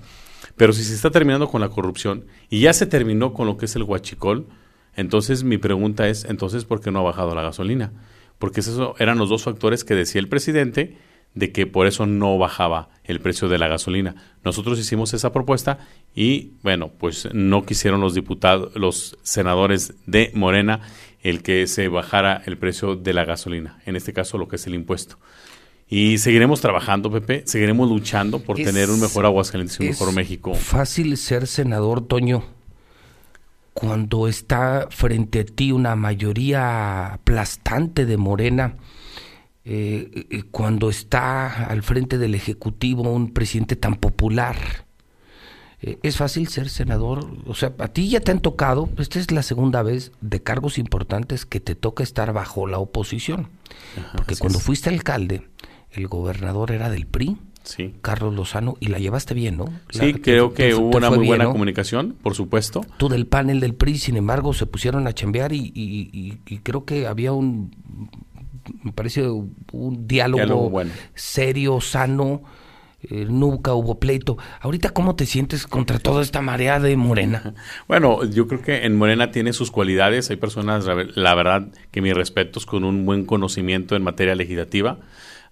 Pero 0.57 0.73
si 0.73 0.83
se 0.83 0.93
está 0.93 1.09
terminando 1.09 1.47
con 1.47 1.61
la 1.61 1.69
corrupción 1.69 2.25
y 2.49 2.59
ya 2.59 2.73
se 2.73 2.85
terminó 2.85 3.33
con 3.33 3.47
lo 3.47 3.55
que 3.55 3.65
es 3.65 3.75
el 3.77 3.83
huachicol, 3.83 4.45
entonces 4.93 5.45
mi 5.45 5.57
pregunta 5.57 6.09
es, 6.09 6.25
entonces, 6.25 6.65
¿por 6.65 6.81
qué 6.81 6.91
no 6.91 6.99
ha 6.99 7.03
bajado 7.03 7.33
la 7.33 7.41
gasolina? 7.41 7.93
Porque 8.39 8.59
esos 8.59 8.99
eran 8.99 9.17
los 9.17 9.29
dos 9.29 9.43
factores 9.43 9.85
que 9.85 9.95
decía 9.95 10.19
el 10.19 10.27
presidente 10.27 10.97
de 11.33 11.51
que 11.53 11.65
por 11.65 11.87
eso 11.87 12.05
no 12.05 12.37
bajaba 12.37 12.89
el 13.05 13.21
precio 13.21 13.47
de 13.47 13.57
la 13.57 13.69
gasolina. 13.69 14.15
Nosotros 14.43 14.79
hicimos 14.79 15.13
esa 15.13 15.31
propuesta 15.31 15.79
y 16.13 16.51
bueno, 16.61 16.91
pues 16.97 17.29
no 17.33 17.65
quisieron 17.65 18.01
los 18.01 18.13
diputados, 18.13 18.75
los 18.75 19.17
senadores 19.21 19.93
de 20.05 20.31
Morena 20.33 20.81
el 21.25 21.41
que 21.41 21.65
se 21.65 21.87
bajara 21.87 22.43
el 22.45 22.55
precio 22.59 22.95
de 22.95 23.11
la 23.11 23.25
gasolina, 23.25 23.79
en 23.87 23.95
este 23.95 24.13
caso 24.13 24.37
lo 24.37 24.47
que 24.47 24.57
es 24.57 24.67
el 24.67 24.75
impuesto. 24.75 25.17
Y 25.89 26.19
seguiremos 26.19 26.61
trabajando, 26.61 27.11
Pepe, 27.11 27.41
seguiremos 27.47 27.89
luchando 27.89 28.39
por 28.39 28.57
tener 28.57 28.91
un 28.91 28.99
mejor 28.99 29.25
Aguascalientes 29.25 29.79
y 29.79 29.83
un 29.83 29.89
mejor 29.89 30.13
México. 30.13 30.53
Fácil 30.53 31.17
ser 31.17 31.47
senador, 31.47 32.07
Toño, 32.07 32.43
cuando 33.73 34.27
está 34.27 34.87
frente 34.91 35.39
a 35.39 35.45
ti 35.45 35.71
una 35.71 35.95
mayoría 35.95 37.13
aplastante 37.13 38.05
de 38.05 38.17
Morena 38.17 38.77
eh, 39.63 40.27
eh, 40.29 40.43
cuando 40.51 40.91
está 40.91 41.65
al 41.65 41.81
frente 41.81 42.19
del 42.19 42.35
Ejecutivo 42.35 43.01
un 43.11 43.33
presidente 43.33 43.75
tan 43.75 43.95
popular. 43.95 44.84
Eh, 45.85 45.99
es 46.01 46.17
fácil 46.17 46.47
ser 46.47 46.69
senador, 46.69 47.27
o 47.45 47.53
sea, 47.53 47.73
a 47.77 47.89
ti 47.89 48.09
ya 48.09 48.19
te 48.19 48.31
han 48.31 48.39
tocado, 48.39 48.89
esta 48.97 49.19
es 49.19 49.29
la 49.29 49.43
segunda 49.43 49.83
vez 49.83 50.11
de 50.19 50.41
cargos 50.41 50.79
importantes 50.79 51.45
que 51.45 51.59
te 51.59 51.75
toca 51.75 52.01
estar 52.01 52.33
bajo 52.33 52.65
la 52.65 52.79
oposición. 52.79 53.49
Porque 54.15 54.35
cuando 54.35 54.57
fuiste 54.57 54.89
alcalde, 54.89 55.47
el 55.91 56.07
gobernador 56.07 56.71
era 56.71 56.89
del 56.89 57.05
PRI. 57.05 57.37
Sí. 57.61 57.95
Carlos 58.01 58.33
Lozano, 58.35 58.77
y 58.79 58.87
la 58.87 58.99
llevaste 58.99 59.33
bien, 59.33 59.57
¿no? 59.57 59.65
Sí, 59.89 60.13
creo 60.13 60.53
que 60.53 60.75
hubo 60.75 60.97
una 60.97 61.09
muy 61.09 61.25
buena 61.25 61.45
comunicación, 61.45 62.15
por 62.21 62.35
supuesto. 62.35 62.85
Tú 62.97 63.09
del 63.09 63.25
panel 63.25 63.59
del 63.59 63.73
PRI, 63.73 63.97
sin 63.97 64.17
embargo, 64.17 64.53
se 64.53 64.67
pusieron 64.67 65.07
a 65.07 65.13
chambear 65.13 65.51
y, 65.51 65.71
y 65.73 66.57
creo 66.59 66.85
que 66.85 67.07
había 67.07 67.31
un 67.33 67.71
me 68.83 68.91
parece 68.91 69.27
un 69.27 70.07
diálogo, 70.07 70.81
serio, 71.13 71.81
sano. 71.81 72.43
Eh, 73.09 73.25
nunca 73.29 73.73
hubo 73.73 73.99
pleito. 73.99 74.37
Ahorita, 74.61 74.89
¿cómo 74.89 75.15
te 75.15 75.25
sientes 75.25 75.67
contra 75.67 75.99
toda 75.99 76.21
esta 76.21 76.41
marea 76.41 76.79
de 76.79 76.95
Morena? 76.97 77.53
Bueno, 77.87 78.23
yo 78.25 78.47
creo 78.47 78.61
que 78.61 78.85
en 78.85 78.97
Morena 78.97 79.31
tiene 79.31 79.53
sus 79.53 79.69
cualidades. 79.69 80.29
Hay 80.29 80.37
personas, 80.37 80.85
la 80.85 81.35
verdad, 81.35 81.67
que 81.91 82.01
mis 82.01 82.15
respetos, 82.15 82.65
con 82.65 82.83
un 82.83 83.05
buen 83.05 83.25
conocimiento 83.25 83.95
en 83.95 84.03
materia 84.03 84.35
legislativa. 84.35 84.97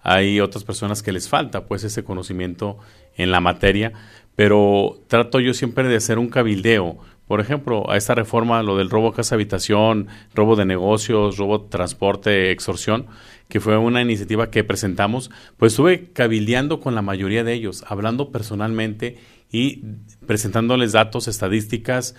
Hay 0.02 0.40
otras 0.40 0.64
personas 0.64 1.02
que 1.02 1.12
les 1.12 1.28
falta, 1.28 1.66
pues, 1.66 1.84
ese 1.84 2.02
conocimiento 2.02 2.78
en 3.16 3.30
la 3.30 3.40
materia. 3.40 3.92
Pero 4.36 5.00
trato 5.06 5.38
yo 5.40 5.54
siempre 5.54 5.86
de 5.88 5.96
hacer 5.96 6.18
un 6.18 6.28
cabildeo 6.28 6.98
por 7.26 7.40
ejemplo, 7.40 7.90
a 7.90 7.96
esta 7.96 8.14
reforma, 8.14 8.62
lo 8.62 8.76
del 8.76 8.90
robo 8.90 9.08
a 9.08 9.14
casa 9.14 9.34
habitación, 9.34 10.08
robo 10.34 10.56
de 10.56 10.66
negocios, 10.66 11.38
robo 11.38 11.58
de 11.58 11.68
transporte, 11.68 12.50
extorsión, 12.50 13.06
que 13.48 13.60
fue 13.60 13.78
una 13.78 14.02
iniciativa 14.02 14.50
que 14.50 14.64
presentamos, 14.64 15.30
pues 15.56 15.72
estuve 15.72 16.10
cabildeando 16.12 16.80
con 16.80 16.94
la 16.94 17.02
mayoría 17.02 17.42
de 17.42 17.54
ellos, 17.54 17.84
hablando 17.88 18.30
personalmente 18.30 19.18
y 19.50 19.82
presentándoles 20.26 20.92
datos, 20.92 21.26
estadísticas, 21.28 22.14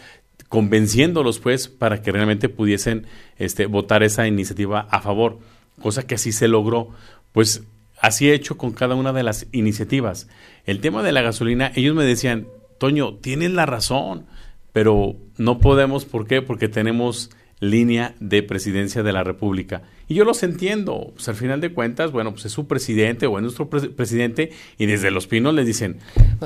convenciéndolos 0.50 1.40
pues 1.40 1.68
para 1.68 2.02
que 2.02 2.12
realmente 2.12 2.50
pudiesen 2.50 3.06
este, 3.38 3.68
votar 3.68 4.04
esa 4.04 4.28
iniciativa 4.28 4.88
a 4.90 5.02
favor, 5.02 5.40
cosa 5.82 6.08
que 6.08 6.16
así 6.16 6.32
se 6.32 6.48
logró. 6.48 6.90
Pues 7.32 7.64
así 8.00 8.30
he 8.30 8.34
hecho 8.34 8.58
con 8.58 8.72
cada 8.72 8.96
una 8.96 9.14
de 9.14 9.24
las 9.24 9.48
iniciativas. 9.52 10.28
El 10.66 10.80
tema 10.80 11.04
de 11.04 11.12
la 11.12 11.22
gasolina, 11.22 11.72
ellos 11.76 11.96
me 11.96 12.06
decían, 12.06 12.48
Toño, 12.78 13.16
tienes 13.16 13.52
la 13.52 13.66
razón 13.66 14.26
pero 14.76 15.16
no 15.38 15.60
podemos, 15.60 16.04
¿por 16.04 16.28
qué? 16.28 16.42
Porque 16.42 16.68
tenemos 16.68 17.30
línea 17.62 18.14
de 18.20 18.44
presidencia 18.44 19.04
de 19.04 19.14
la 19.14 19.24
República. 19.24 19.84
Y 20.10 20.16
yo 20.16 20.26
los 20.26 20.44
entiendo, 20.44 21.14
pues 21.16 21.30
al 21.30 21.36
final 21.36 21.62
de 21.62 21.72
cuentas, 21.72 22.12
bueno, 22.12 22.34
pues 22.34 22.44
es 22.44 22.52
su 22.52 22.68
presidente 22.68 23.26
o 23.26 23.38
es 23.38 23.42
nuestro 23.42 23.70
presidente 23.70 24.52
y 24.78 24.86
desde 24.86 25.12
Los 25.12 25.28
Pinos 25.28 25.54
les 25.54 25.66
dicen, 25.66 26.00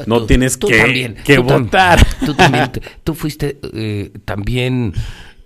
no 0.05 0.27
tienes 0.27 0.57
que, 0.57 1.15
que 1.25 1.39
votar. 1.39 2.05
tú 2.23 2.35
también, 2.35 2.69
tú 3.03 3.15
fuiste 3.15 3.57
eh, 3.73 4.11
también 4.25 4.93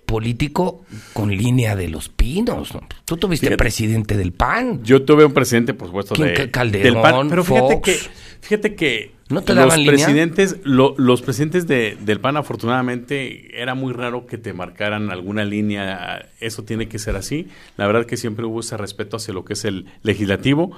político 0.06 0.84
con 1.12 1.30
línea 1.30 1.76
de 1.76 1.88
Los 1.88 2.08
Pinos. 2.08 2.70
Tú 3.04 3.16
tuviste 3.16 3.56
presidente 3.56 4.16
del 4.16 4.32
PAN. 4.32 4.82
Yo 4.82 5.02
tuve 5.02 5.24
un 5.24 5.32
presidente, 5.32 5.74
por 5.74 5.88
supuesto, 5.88 6.14
de, 6.14 6.50
Calderón, 6.50 6.94
del 6.94 7.02
PAN, 7.02 7.28
pero 7.28 7.44
fíjate 7.44 7.80
que, 7.80 7.98
fíjate 8.40 8.74
que 8.74 9.14
¿No 9.30 9.42
te 9.42 9.54
los 9.54 9.74
presidentes, 9.74 10.56
los 10.64 11.22
presidentes 11.22 11.66
de, 11.66 11.96
del 11.98 12.20
PAN, 12.20 12.36
afortunadamente, 12.36 13.60
era 13.60 13.74
muy 13.74 13.92
raro 13.92 14.26
que 14.26 14.36
te 14.36 14.52
marcaran 14.52 15.10
alguna 15.10 15.44
línea. 15.44 16.28
Eso 16.40 16.62
tiene 16.62 16.88
que 16.88 16.98
ser 16.98 17.16
así. 17.16 17.48
La 17.76 17.86
verdad 17.86 18.04
que 18.04 18.18
siempre 18.18 18.44
hubo 18.44 18.60
ese 18.60 18.76
respeto 18.76 19.16
hacia 19.16 19.32
lo 19.32 19.44
que 19.44 19.54
es 19.54 19.64
el 19.64 19.86
legislativo. 20.02 20.72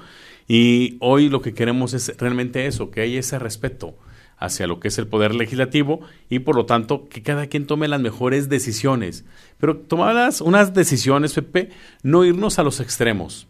Y 0.47 0.97
hoy 1.01 1.29
lo 1.29 1.43
que 1.43 1.55
queremos 1.55 1.93
es 1.93 2.17
realmente 2.19 2.67
eso, 2.67 2.93
que 2.93 3.01
haya 3.01 3.19
ese 3.19 3.39
respeto 3.41 3.97
hacia 4.39 4.67
lo 4.67 4.81
que 4.81 4.89
es 4.89 4.99
el 4.99 5.07
poder 5.07 5.35
legislativo 5.35 6.01
y 6.29 6.41
por 6.41 6.57
lo 6.57 6.67
tanto 6.67 7.09
que 7.09 7.23
cada 7.23 7.47
quien 7.47 7.67
tome 7.67 7.89
las 7.89 8.01
mejores 8.01 8.49
decisiones. 8.49 9.25
Pero 9.59 9.77
tomadas 9.77 10.41
unas 10.41 10.75
decisiones, 10.75 11.33
Pepe, 11.35 11.71
no 12.03 12.25
irnos 12.25 12.59
a 12.59 12.63
los 12.63 12.81
extremos 12.81 13.47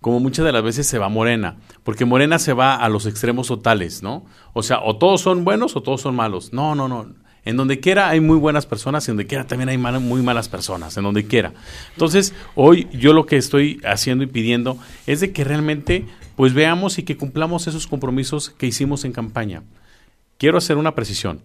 como 0.00 0.18
muchas 0.18 0.46
de 0.46 0.52
las 0.52 0.62
veces 0.62 0.86
se 0.86 0.98
va 0.98 1.08
Morena, 1.08 1.56
porque 1.82 2.04
Morena 2.04 2.38
se 2.38 2.52
va 2.52 2.74
a 2.74 2.88
los 2.88 3.06
extremos 3.06 3.48
totales, 3.48 4.02
¿no? 4.02 4.24
O 4.54 4.62
sea, 4.62 4.80
o 4.82 4.96
todos 4.96 5.20
son 5.20 5.44
buenos 5.44 5.76
o 5.76 5.82
todos 5.82 6.00
son 6.00 6.16
malos. 6.16 6.52
No, 6.52 6.74
no, 6.74 6.88
no. 6.88 7.06
En 7.44 7.56
donde 7.56 7.80
quiera 7.80 8.08
hay 8.08 8.20
muy 8.20 8.36
buenas 8.36 8.66
personas 8.66 9.08
en 9.08 9.16
donde 9.16 9.26
quiera 9.26 9.46
también 9.46 9.68
hay 9.68 9.78
muy 9.78 10.22
malas 10.22 10.48
personas, 10.48 10.96
en 10.96 11.04
donde 11.04 11.26
quiera. 11.26 11.52
Entonces, 11.92 12.34
hoy 12.54 12.88
yo 12.92 13.12
lo 13.12 13.24
que 13.24 13.36
estoy 13.36 13.80
haciendo 13.84 14.24
y 14.24 14.26
pidiendo 14.26 14.78
es 15.06 15.20
de 15.20 15.32
que 15.32 15.44
realmente 15.44 16.06
pues 16.36 16.52
veamos 16.52 16.98
y 16.98 17.02
que 17.02 17.16
cumplamos 17.16 17.66
esos 17.66 17.86
compromisos 17.86 18.50
que 18.50 18.66
hicimos 18.66 19.04
en 19.04 19.12
campaña. 19.12 19.62
Quiero 20.40 20.56
hacer 20.56 20.78
una 20.78 20.94
precisión. 20.94 21.42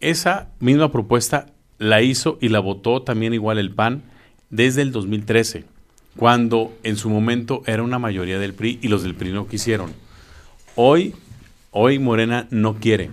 Esa 0.00 0.50
misma 0.60 0.92
propuesta 0.92 1.46
la 1.78 2.02
hizo 2.02 2.36
y 2.42 2.50
la 2.50 2.60
votó 2.60 3.00
también 3.00 3.32
igual 3.32 3.56
el 3.56 3.70
PAN 3.70 4.02
desde 4.50 4.82
el 4.82 4.92
2013 4.92 5.64
cuando 6.14 6.76
en 6.82 6.96
su 6.96 7.08
momento 7.08 7.62
era 7.64 7.82
una 7.82 7.98
mayoría 7.98 8.38
del 8.38 8.52
PRI 8.52 8.80
y 8.82 8.88
los 8.88 9.02
del 9.02 9.14
PRI 9.14 9.32
no 9.32 9.46
quisieron. 9.46 9.94
Hoy, 10.74 11.14
hoy 11.70 11.98
Morena 11.98 12.46
no 12.50 12.74
quiere. 12.74 13.12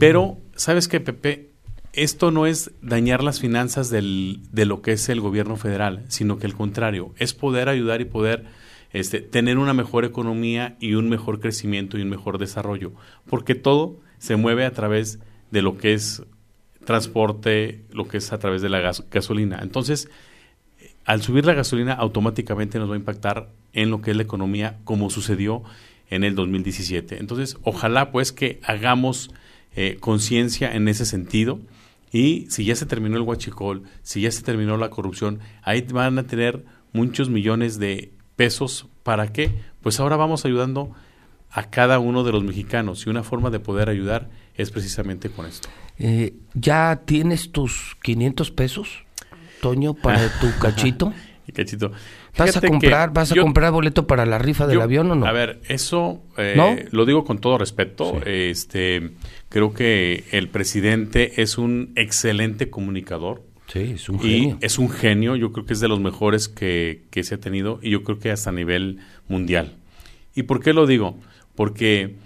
Pero, 0.00 0.38
¿sabes 0.56 0.88
qué, 0.88 0.98
Pepe? 0.98 1.50
Esto 1.92 2.32
no 2.32 2.48
es 2.48 2.72
dañar 2.82 3.22
las 3.22 3.38
finanzas 3.38 3.88
del, 3.88 4.40
de 4.50 4.66
lo 4.66 4.82
que 4.82 4.90
es 4.90 5.08
el 5.10 5.20
gobierno 5.20 5.54
federal, 5.54 6.04
sino 6.08 6.40
que 6.40 6.46
al 6.46 6.54
contrario, 6.54 7.14
es 7.18 7.34
poder 7.34 7.68
ayudar 7.68 8.00
y 8.00 8.06
poder 8.06 8.46
este, 8.92 9.20
tener 9.20 9.58
una 9.58 9.74
mejor 9.74 10.04
economía 10.04 10.76
y 10.80 10.94
un 10.94 11.08
mejor 11.08 11.38
crecimiento 11.38 11.98
y 11.98 12.02
un 12.02 12.10
mejor 12.10 12.38
desarrollo, 12.38 12.94
porque 13.28 13.54
todo 13.54 14.02
se 14.24 14.36
mueve 14.36 14.64
a 14.64 14.70
través 14.70 15.18
de 15.50 15.60
lo 15.60 15.76
que 15.76 15.92
es 15.92 16.22
transporte, 16.86 17.82
lo 17.92 18.08
que 18.08 18.16
es 18.16 18.32
a 18.32 18.38
través 18.38 18.62
de 18.62 18.70
la 18.70 18.80
gasolina. 19.10 19.58
Entonces, 19.60 20.08
al 21.04 21.20
subir 21.20 21.44
la 21.44 21.52
gasolina 21.52 21.92
automáticamente 21.92 22.78
nos 22.78 22.88
va 22.88 22.94
a 22.94 22.96
impactar 22.96 23.50
en 23.74 23.90
lo 23.90 24.00
que 24.00 24.12
es 24.12 24.16
la 24.16 24.22
economía 24.22 24.78
como 24.84 25.10
sucedió 25.10 25.62
en 26.08 26.24
el 26.24 26.34
2017. 26.36 27.18
Entonces, 27.20 27.58
ojalá 27.64 28.12
pues 28.12 28.32
que 28.32 28.60
hagamos 28.62 29.30
eh, 29.76 29.98
conciencia 30.00 30.74
en 30.74 30.88
ese 30.88 31.04
sentido 31.04 31.60
y 32.10 32.46
si 32.48 32.64
ya 32.64 32.76
se 32.76 32.86
terminó 32.86 33.18
el 33.18 33.24
huachicol, 33.24 33.82
si 34.02 34.22
ya 34.22 34.30
se 34.30 34.42
terminó 34.42 34.78
la 34.78 34.88
corrupción, 34.88 35.40
ahí 35.62 35.82
van 35.82 36.18
a 36.18 36.26
tener 36.26 36.64
muchos 36.94 37.28
millones 37.28 37.78
de 37.78 38.10
pesos. 38.36 38.86
¿Para 39.02 39.32
qué? 39.32 39.50
Pues 39.82 40.00
ahora 40.00 40.16
vamos 40.16 40.46
ayudando 40.46 40.94
a 41.54 41.70
cada 41.70 42.00
uno 42.00 42.24
de 42.24 42.32
los 42.32 42.42
mexicanos 42.42 43.06
y 43.06 43.10
una 43.10 43.22
forma 43.22 43.48
de 43.48 43.60
poder 43.60 43.88
ayudar 43.88 44.28
es 44.56 44.72
precisamente 44.72 45.30
con 45.30 45.46
esto. 45.46 45.68
Eh, 45.98 46.34
¿Ya 46.52 47.02
tienes 47.06 47.52
tus 47.52 47.96
500 48.02 48.50
pesos? 48.50 49.04
Toño, 49.60 49.94
para 49.94 50.28
tu 50.40 50.52
cachito? 50.58 51.14
cachito. 51.54 51.92
¿Vas 52.36 52.56
a 52.56 52.60
comprar, 52.60 53.12
vas 53.12 53.30
a 53.30 53.36
comprar 53.36 53.70
boleto 53.70 54.08
para 54.08 54.26
la 54.26 54.38
rifa 54.38 54.66
del 54.66 54.80
avión 54.80 55.08
o 55.12 55.14
no? 55.14 55.26
A 55.26 55.30
ver, 55.30 55.60
eso 55.68 56.20
eh, 56.36 56.88
lo 56.90 57.06
digo 57.06 57.24
con 57.24 57.38
todo 57.38 57.56
respeto. 57.56 58.20
Este, 58.26 59.12
creo 59.48 59.72
que 59.72 60.24
el 60.32 60.48
presidente 60.48 61.40
es 61.40 61.56
un 61.56 61.92
excelente 61.94 62.68
comunicador. 62.68 63.42
Sí, 63.68 63.92
es 63.94 64.08
un 64.08 64.18
genio. 64.18 64.58
Y 64.60 64.64
es 64.64 64.78
un 64.78 64.90
genio, 64.90 65.36
yo 65.36 65.52
creo 65.52 65.64
que 65.64 65.74
es 65.74 65.80
de 65.80 65.86
los 65.86 66.00
mejores 66.00 66.48
que, 66.48 67.04
que 67.10 67.22
se 67.22 67.36
ha 67.36 67.38
tenido 67.38 67.78
y 67.80 67.90
yo 67.90 68.02
creo 68.02 68.18
que 68.18 68.32
hasta 68.32 68.50
a 68.50 68.52
nivel 68.52 68.98
mundial. 69.28 69.76
¿Y 70.34 70.42
por 70.42 70.60
qué 70.60 70.72
lo 70.72 70.88
digo? 70.88 71.16
Porque 71.54 72.16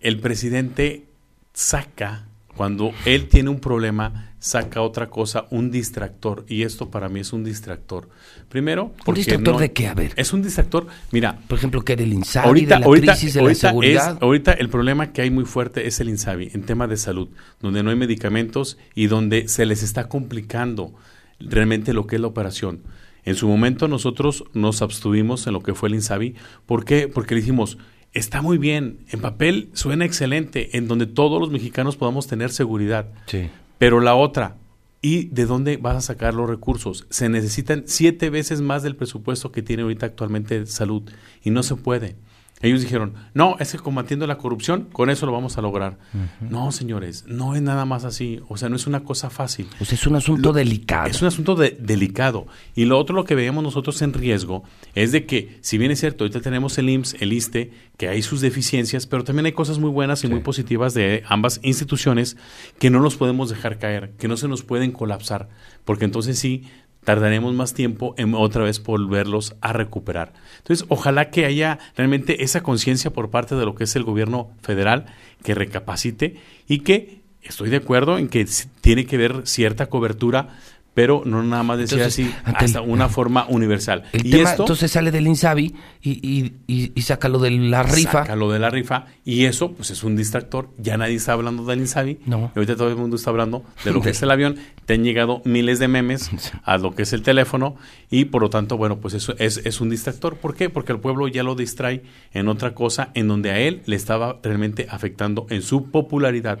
el 0.00 0.20
presidente 0.20 1.04
saca, 1.52 2.26
cuando 2.56 2.92
él 3.04 3.28
tiene 3.28 3.50
un 3.50 3.60
problema, 3.60 4.34
saca 4.44 4.82
otra 4.82 5.08
cosa, 5.08 5.46
un 5.50 5.70
distractor. 5.70 6.44
Y 6.46 6.62
esto 6.62 6.90
para 6.90 7.08
mí 7.08 7.20
es 7.20 7.32
un 7.32 7.44
distractor. 7.44 8.10
Primero, 8.50 8.92
¿Un 9.06 9.14
distractor 9.14 9.56
de 9.56 9.72
qué? 9.72 9.88
A 9.88 9.94
ver. 9.94 10.12
Es 10.16 10.34
un 10.34 10.42
distractor, 10.42 10.86
mira. 11.12 11.38
Por 11.48 11.56
ejemplo, 11.56 11.82
que 11.82 11.94
era 11.94 12.02
el 12.02 12.12
INSABI, 12.12 12.66
de 12.66 12.78
la 12.78 12.86
crisis 12.86 13.32
de 13.32 13.42
la 13.42 13.54
seguridad. 13.54 14.18
ahorita 14.20 14.52
el 14.52 14.68
problema 14.68 15.12
que 15.12 15.22
hay 15.22 15.30
muy 15.30 15.46
fuerte 15.46 15.86
es 15.86 15.98
el 16.00 16.10
INSABI 16.10 16.50
en 16.52 16.62
tema 16.62 16.86
de 16.86 16.98
salud, 16.98 17.30
donde 17.60 17.82
no 17.82 17.88
hay 17.88 17.96
medicamentos 17.96 18.76
y 18.94 19.06
donde 19.06 19.48
se 19.48 19.64
les 19.64 19.82
está 19.82 20.08
complicando 20.08 20.94
realmente 21.40 21.94
lo 21.94 22.06
que 22.06 22.16
es 22.16 22.20
la 22.20 22.28
operación. 22.28 22.82
En 23.24 23.36
su 23.36 23.48
momento 23.48 23.88
nosotros 23.88 24.44
nos 24.52 24.82
abstuvimos 24.82 25.46
en 25.46 25.54
lo 25.54 25.62
que 25.62 25.74
fue 25.74 25.88
el 25.88 25.94
INSABI. 25.94 26.34
¿Por 26.66 26.84
qué? 26.84 27.08
Porque 27.08 27.34
le 27.34 27.40
dijimos, 27.40 27.78
está 28.14 28.40
muy 28.40 28.58
bien, 28.58 29.00
en 29.10 29.20
papel 29.20 29.68
suena 29.74 30.04
excelente, 30.04 30.76
en 30.76 30.88
donde 30.88 31.06
todos 31.06 31.40
los 31.40 31.50
mexicanos 31.50 31.96
podamos 31.96 32.26
tener 32.26 32.50
seguridad. 32.50 33.08
Sí. 33.26 33.50
Pero 33.78 34.00
la 34.00 34.14
otra, 34.14 34.56
¿y 35.02 35.24
de 35.26 35.46
dónde 35.46 35.76
vas 35.76 35.96
a 35.96 36.00
sacar 36.00 36.32
los 36.32 36.48
recursos? 36.48 37.06
Se 37.10 37.28
necesitan 37.28 37.84
siete 37.86 38.30
veces 38.30 38.60
más 38.60 38.82
del 38.82 38.96
presupuesto 38.96 39.52
que 39.52 39.62
tiene 39.62 39.82
ahorita 39.82 40.06
actualmente 40.06 40.64
salud 40.66 41.02
y 41.42 41.50
no 41.50 41.62
se 41.62 41.74
puede. 41.76 42.16
Ellos 42.64 42.80
dijeron, 42.80 43.12
no, 43.34 43.56
es 43.60 43.72
que 43.72 43.78
combatiendo 43.78 44.26
la 44.26 44.38
corrupción, 44.38 44.88
con 44.90 45.10
eso 45.10 45.26
lo 45.26 45.32
vamos 45.32 45.58
a 45.58 45.60
lograr. 45.60 45.98
No, 46.40 46.72
señores, 46.72 47.24
no 47.28 47.54
es 47.54 47.60
nada 47.60 47.84
más 47.84 48.04
así. 48.04 48.40
O 48.48 48.56
sea, 48.56 48.70
no 48.70 48.76
es 48.76 48.86
una 48.86 49.04
cosa 49.04 49.28
fácil. 49.28 49.68
Pues 49.76 49.92
es 49.92 50.06
un 50.06 50.16
asunto 50.16 50.52
delicado. 50.54 51.08
Es 51.08 51.20
un 51.20 51.28
asunto 51.28 51.56
delicado. 51.56 52.46
Y 52.74 52.86
lo 52.86 52.98
otro, 52.98 53.14
lo 53.14 53.24
que 53.24 53.34
veíamos 53.34 53.62
nosotros 53.62 54.00
en 54.00 54.14
riesgo, 54.14 54.64
es 54.94 55.12
de 55.12 55.26
que, 55.26 55.58
si 55.60 55.76
bien 55.76 55.90
es 55.90 56.00
cierto, 56.00 56.24
ahorita 56.24 56.40
tenemos 56.40 56.78
el 56.78 56.88
IMSS, 56.88 57.16
el 57.20 57.32
ISTE, 57.34 57.72
que 57.98 58.08
hay 58.08 58.22
sus 58.22 58.40
deficiencias, 58.40 59.06
pero 59.06 59.24
también 59.24 59.46
hay 59.46 59.52
cosas 59.52 59.78
muy 59.78 59.90
buenas 59.90 60.24
y 60.24 60.28
muy 60.28 60.40
positivas 60.40 60.94
de 60.94 61.22
ambas 61.28 61.60
instituciones 61.62 62.36
que 62.78 62.90
no 62.90 63.00
nos 63.00 63.16
podemos 63.16 63.50
dejar 63.50 63.78
caer, 63.78 64.12
que 64.18 64.26
no 64.26 64.36
se 64.36 64.48
nos 64.48 64.62
pueden 64.62 64.90
colapsar, 64.90 65.48
porque 65.84 66.04
entonces 66.04 66.38
sí 66.38 66.64
tardaremos 67.04 67.54
más 67.54 67.74
tiempo 67.74 68.14
en 68.18 68.34
otra 68.34 68.64
vez 68.64 68.82
volverlos 68.82 69.54
a 69.60 69.72
recuperar. 69.72 70.32
Entonces, 70.58 70.86
ojalá 70.88 71.30
que 71.30 71.44
haya 71.44 71.78
realmente 71.96 72.42
esa 72.42 72.62
conciencia 72.62 73.12
por 73.12 73.30
parte 73.30 73.54
de 73.54 73.64
lo 73.64 73.74
que 73.74 73.84
es 73.84 73.94
el 73.96 74.04
gobierno 74.04 74.50
federal, 74.62 75.06
que 75.42 75.54
recapacite 75.54 76.36
y 76.66 76.80
que 76.80 77.22
estoy 77.42 77.70
de 77.70 77.76
acuerdo 77.76 78.18
en 78.18 78.28
que 78.28 78.46
tiene 78.80 79.06
que 79.06 79.16
haber 79.16 79.46
cierta 79.46 79.86
cobertura 79.86 80.56
pero 80.94 81.22
no 81.24 81.42
nada 81.42 81.62
más 81.64 81.78
decir 81.78 82.02
así, 82.02 82.32
hasta 82.44 82.80
una 82.80 83.08
forma 83.08 83.46
universal. 83.48 84.04
y 84.12 84.38
esto, 84.38 84.62
entonces 84.62 84.92
sale 84.92 85.10
del 85.10 85.26
INSABI 85.26 85.74
y, 86.02 86.52
y, 86.66 86.92
y, 86.94 87.02
saca 87.02 87.28
lo 87.28 87.40
de 87.40 87.50
la 87.50 87.82
rifa. 87.82 88.22
Saca 88.22 88.36
lo 88.36 88.50
de 88.52 88.60
la 88.60 88.70
rifa 88.70 89.06
y 89.24 89.44
eso 89.46 89.72
pues 89.72 89.90
es 89.90 90.04
un 90.04 90.14
distractor. 90.14 90.70
Ya 90.78 90.96
nadie 90.96 91.16
está 91.16 91.32
hablando 91.32 91.64
del 91.64 91.80
INSABI. 91.80 92.20
No. 92.26 92.52
Y 92.54 92.58
ahorita 92.58 92.76
todo 92.76 92.88
el 92.88 92.96
mundo 92.96 93.16
está 93.16 93.30
hablando 93.30 93.64
de 93.84 93.92
lo 93.92 94.00
que 94.00 94.10
es 94.10 94.22
el 94.22 94.30
avión. 94.30 94.56
Te 94.86 94.94
han 94.94 95.02
llegado 95.02 95.42
miles 95.44 95.80
de 95.80 95.88
memes 95.88 96.30
a 96.64 96.78
lo 96.78 96.94
que 96.94 97.02
es 97.02 97.12
el 97.12 97.22
teléfono 97.22 97.76
y 98.10 98.26
por 98.26 98.42
lo 98.42 98.50
tanto, 98.50 98.76
bueno, 98.76 98.98
pues 98.98 99.14
eso 99.14 99.34
es, 99.38 99.58
es 99.58 99.80
un 99.80 99.90
distractor. 99.90 100.36
¿Por 100.36 100.54
qué? 100.54 100.70
Porque 100.70 100.92
el 100.92 101.00
pueblo 101.00 101.26
ya 101.26 101.42
lo 101.42 101.56
distrae 101.56 102.02
en 102.32 102.46
otra 102.46 102.74
cosa 102.74 103.10
en 103.14 103.26
donde 103.26 103.50
a 103.50 103.58
él 103.58 103.82
le 103.86 103.96
estaba 103.96 104.38
realmente 104.42 104.86
afectando 104.88 105.46
en 105.50 105.62
su 105.62 105.90
popularidad. 105.90 106.60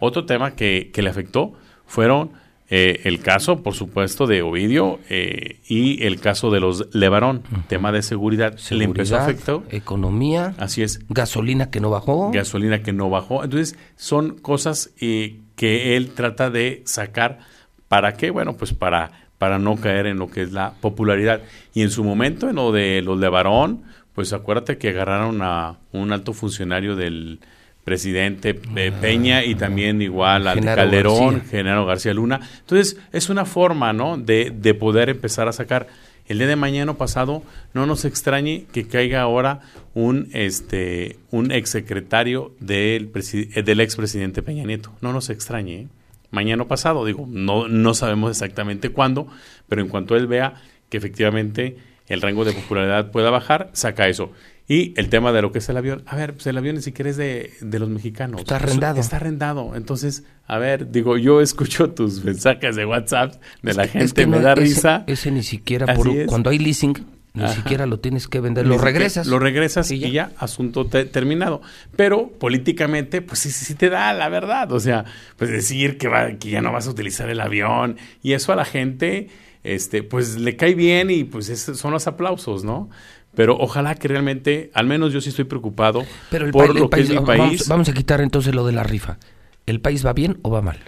Otro 0.00 0.26
tema 0.26 0.56
que, 0.56 0.90
que 0.92 1.02
le 1.02 1.10
afectó 1.10 1.52
fueron 1.86 2.32
eh, 2.72 3.00
el 3.02 3.18
caso, 3.20 3.64
por 3.64 3.74
supuesto, 3.74 4.28
de 4.28 4.42
Ovidio 4.42 5.00
eh, 5.08 5.58
y 5.66 6.04
el 6.04 6.20
caso 6.20 6.52
de 6.52 6.60
los 6.60 6.94
Levarón, 6.94 7.42
tema 7.66 7.90
de 7.90 8.02
seguridad, 8.02 8.56
le 8.70 8.84
empezó 8.84 9.16
a 9.16 9.24
afectar. 9.24 9.60
Economía. 9.70 10.54
Así 10.56 10.82
es. 10.82 11.00
Gasolina 11.08 11.70
que 11.70 11.80
no 11.80 11.90
bajó. 11.90 12.30
Gasolina 12.30 12.80
que 12.80 12.92
no 12.92 13.10
bajó. 13.10 13.42
Entonces, 13.42 13.76
son 13.96 14.38
cosas 14.38 14.92
eh, 15.00 15.40
que 15.56 15.96
él 15.96 16.10
trata 16.10 16.48
de 16.48 16.82
sacar. 16.86 17.40
¿Para 17.88 18.14
qué? 18.14 18.30
Bueno, 18.30 18.56
pues 18.56 18.72
para, 18.72 19.10
para 19.36 19.58
no 19.58 19.74
caer 19.74 20.06
en 20.06 20.18
lo 20.18 20.30
que 20.30 20.42
es 20.42 20.52
la 20.52 20.74
popularidad. 20.80 21.42
Y 21.74 21.82
en 21.82 21.90
su 21.90 22.04
momento, 22.04 22.48
en 22.48 22.54
lo 22.54 22.70
de 22.70 23.02
los 23.02 23.18
Levarón, 23.18 23.82
pues 24.14 24.32
acuérdate 24.32 24.78
que 24.78 24.90
agarraron 24.90 25.42
a 25.42 25.78
un 25.90 26.12
alto 26.12 26.32
funcionario 26.32 26.94
del 26.94 27.40
presidente 27.84 28.60
eh, 28.76 28.92
Peña 29.00 29.44
y 29.44 29.54
también 29.54 30.02
igual 30.02 30.46
al 30.46 30.60
Calderón, 30.62 31.34
García. 31.34 31.50
Genaro 31.50 31.86
García 31.86 32.14
Luna. 32.14 32.40
Entonces, 32.60 32.98
es 33.12 33.28
una 33.30 33.44
forma, 33.44 33.92
¿no? 33.92 34.16
De, 34.16 34.52
de 34.54 34.74
poder 34.74 35.08
empezar 35.08 35.48
a 35.48 35.52
sacar. 35.52 35.88
El 36.28 36.38
día 36.38 36.46
de 36.46 36.54
mañana 36.54 36.94
pasado, 36.94 37.42
no 37.74 37.86
nos 37.86 38.04
extrañe 38.04 38.66
que 38.72 38.86
caiga 38.86 39.20
ahora 39.20 39.62
un 39.94 40.28
este 40.32 41.18
un 41.32 41.50
exsecretario 41.50 42.52
del, 42.60 43.10
eh, 43.32 43.62
del 43.64 43.80
expresidente 43.80 44.40
Peña 44.40 44.62
Nieto. 44.62 44.92
No 45.00 45.12
nos 45.12 45.28
extrañe. 45.28 45.74
¿eh? 45.74 45.88
Mañana 46.30 46.66
pasado, 46.66 47.04
digo, 47.04 47.26
no, 47.28 47.66
no 47.66 47.94
sabemos 47.94 48.30
exactamente 48.30 48.90
cuándo, 48.90 49.26
pero 49.68 49.82
en 49.82 49.88
cuanto 49.88 50.14
él 50.14 50.28
vea 50.28 50.54
que 50.88 50.98
efectivamente 50.98 51.78
el 52.06 52.20
rango 52.20 52.44
de 52.44 52.52
popularidad 52.52 53.10
pueda 53.10 53.30
bajar, 53.30 53.70
saca 53.72 54.06
eso. 54.06 54.30
Y 54.70 54.94
el 54.96 55.08
tema 55.08 55.32
de 55.32 55.42
lo 55.42 55.50
que 55.50 55.58
es 55.58 55.68
el 55.68 55.76
avión, 55.76 56.04
a 56.06 56.14
ver, 56.14 56.34
pues 56.34 56.46
el 56.46 56.56
avión 56.56 56.76
ni 56.76 56.82
siquiera 56.82 57.10
es 57.10 57.16
de, 57.16 57.54
de 57.60 57.78
los 57.80 57.88
mexicanos. 57.88 58.42
Está 58.42 58.54
arrendado. 58.54 59.00
Está 59.00 59.16
arrendado. 59.16 59.74
Entonces, 59.74 60.22
a 60.46 60.58
ver, 60.58 60.92
digo, 60.92 61.18
yo 61.18 61.40
escucho 61.40 61.90
tus 61.90 62.22
mensajes 62.24 62.76
de 62.76 62.86
WhatsApp 62.86 63.34
de 63.62 63.74
la 63.74 63.88
gente, 63.88 64.28
me 64.28 64.38
da 64.38 64.54
risa. 64.54 65.02
Ese 65.08 65.32
ni 65.32 65.42
siquiera, 65.42 65.92
por, 65.92 66.08
cuando 66.26 66.50
hay 66.50 66.60
leasing, 66.60 67.04
ni 67.34 67.48
siquiera 67.48 67.84
lo 67.86 67.98
tienes 67.98 68.28
que 68.28 68.38
vender, 68.38 68.64
lo 68.64 68.78
regresas. 68.78 69.26
Lo 69.26 69.40
regresas 69.40 69.90
y 69.90 70.08
ya, 70.12 70.30
asunto 70.38 70.86
terminado. 70.86 71.62
Pero 71.96 72.28
políticamente, 72.28 73.22
pues 73.22 73.40
sí, 73.40 73.50
sí 73.50 73.74
te 73.74 73.90
da 73.90 74.12
la 74.12 74.28
verdad. 74.28 74.70
O 74.70 74.78
sea, 74.78 75.04
pues 75.36 75.50
decir 75.50 75.98
que, 75.98 76.06
va, 76.06 76.34
que 76.34 76.48
ya 76.48 76.62
no 76.62 76.70
vas 76.70 76.86
a 76.86 76.90
utilizar 76.90 77.28
el 77.28 77.40
avión 77.40 77.96
y 78.22 78.34
eso 78.34 78.52
a 78.52 78.56
la 78.56 78.64
gente, 78.64 79.30
este, 79.64 80.04
pues 80.04 80.38
le 80.38 80.54
cae 80.54 80.76
bien 80.76 81.10
y 81.10 81.24
pues 81.24 81.48
son 81.48 81.90
los 81.90 82.06
aplausos, 82.06 82.62
¿no? 82.62 82.88
Pero 83.34 83.56
ojalá 83.58 83.94
que 83.94 84.08
realmente, 84.08 84.70
al 84.74 84.86
menos 84.86 85.12
yo 85.12 85.20
sí 85.20 85.30
estoy 85.30 85.44
preocupado 85.44 86.04
por 86.52 86.74
lo 86.74 86.90
que 86.90 87.00
es 87.00 87.10
mi 87.10 87.20
país. 87.20 87.68
Vamos, 87.68 87.88
a 87.88 87.92
quitar 87.92 88.20
entonces 88.20 88.54
lo 88.54 88.66
de 88.66 88.72
la 88.72 88.82
rifa. 88.82 89.18
¿El 89.66 89.80
país 89.80 90.04
va 90.04 90.12
bien 90.12 90.38
o 90.42 90.50
va 90.50 90.62
mal? 90.62 90.78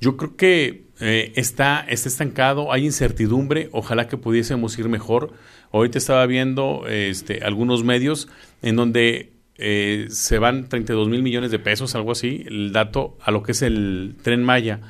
Yo 0.00 0.16
creo 0.16 0.36
que 0.36 0.84
eh, 1.00 1.32
está, 1.36 1.84
está 1.88 2.08
estancado, 2.08 2.72
hay 2.72 2.84
incertidumbre, 2.84 3.68
ojalá 3.72 4.06
que 4.06 4.16
pudiésemos 4.16 4.78
ir 4.78 4.88
mejor. 4.88 5.32
Ahorita 5.72 5.98
estaba 5.98 6.24
viendo 6.26 6.84
este, 6.88 7.42
algunos 7.42 7.84
medios 7.84 8.28
en 8.62 8.76
donde 8.76 9.32
eh, 9.56 10.06
se 10.10 10.38
van 10.38 10.68
32 10.68 11.08
mil 11.08 11.22
millones 11.22 11.50
de 11.50 11.58
pesos, 11.58 11.94
algo 11.94 12.12
así, 12.12 12.44
el 12.46 12.72
dato 12.72 13.18
a 13.22 13.30
lo 13.30 13.42
que 13.42 13.52
es 13.52 13.62
el 13.62 14.16
tren 14.22 14.44
Maya. 14.44 14.80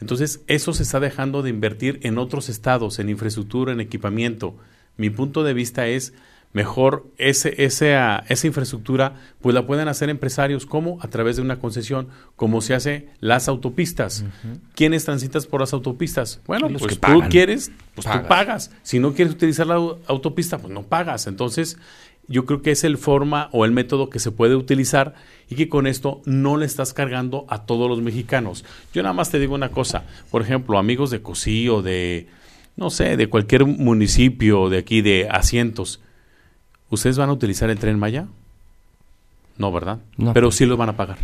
Entonces, 0.00 0.42
eso 0.46 0.72
se 0.72 0.82
está 0.82 1.00
dejando 1.00 1.42
de 1.42 1.50
invertir 1.50 1.98
en 2.02 2.18
otros 2.18 2.48
estados, 2.48 2.98
en 2.98 3.08
infraestructura, 3.08 3.72
en 3.72 3.80
equipamiento. 3.80 4.56
Mi 4.96 5.10
punto 5.10 5.44
de 5.44 5.54
vista 5.54 5.88
es 5.88 6.12
mejor 6.52 7.06
ese, 7.18 7.62
esa, 7.64 8.24
esa 8.28 8.46
infraestructura 8.46 9.14
pues 9.40 9.54
la 9.54 9.66
pueden 9.66 9.88
hacer 9.88 10.08
empresarios. 10.08 10.66
Como 10.66 10.98
a 11.02 11.08
través 11.08 11.36
de 11.36 11.42
una 11.42 11.58
concesión 11.58 12.08
como 12.36 12.60
se 12.60 12.74
hace 12.74 13.08
las 13.20 13.48
autopistas. 13.48 14.24
¿quiénes 14.74 15.04
transitas 15.04 15.46
por 15.46 15.60
las 15.60 15.72
autopistas? 15.72 16.40
bueno 16.46 16.68
pues 16.78 16.98
tú 16.98 17.22
quieres 17.28 17.70
pues 17.94 18.06
tú 18.06 18.26
pagas. 18.28 18.70
si 18.82 18.98
no 18.98 19.12
quieres 19.12 19.34
utilizar 19.34 19.66
la 19.66 19.74
autopista 20.06 20.58
pues 20.58 20.72
no 20.72 20.82
pagas. 20.82 21.26
Entonces 21.26 21.78
yo 22.28 22.44
creo 22.44 22.62
que 22.62 22.70
es 22.70 22.84
el 22.84 22.98
forma 22.98 23.48
o 23.52 23.64
el 23.64 23.72
método 23.72 24.10
que 24.10 24.18
se 24.18 24.30
puede 24.30 24.54
utilizar 24.54 25.14
y 25.48 25.54
que 25.54 25.68
con 25.68 25.86
esto 25.86 26.20
no 26.26 26.56
le 26.56 26.66
estás 26.66 26.92
cargando 26.92 27.46
a 27.48 27.64
todos 27.64 27.88
los 27.88 28.02
mexicanos. 28.02 28.64
Yo 28.92 29.02
nada 29.02 29.14
más 29.14 29.30
te 29.30 29.38
digo 29.38 29.54
una 29.54 29.70
cosa. 29.70 30.04
Por 30.30 30.42
ejemplo 30.42 30.78
amigos 30.78 31.10
de 31.10 31.22
Cosí 31.22 31.68
o 31.68 31.82
de 31.82 32.26
no 32.76 32.90
sé 32.90 33.16
de 33.16 33.28
cualquier 33.28 33.66
municipio 33.66 34.68
de 34.68 34.78
aquí 34.78 35.02
de 35.02 35.28
asientos 35.30 36.00
¿Ustedes 36.90 37.18
van 37.18 37.28
a 37.28 37.32
utilizar 37.32 37.70
el 37.70 37.78
tren 37.78 37.98
Maya? 37.98 38.26
No, 39.56 39.72
¿verdad? 39.72 39.98
No. 40.16 40.32
Pero 40.32 40.50
sí 40.50 40.66
lo 40.66 40.76
van 40.76 40.88
a 40.88 40.96
pagar. 40.96 41.18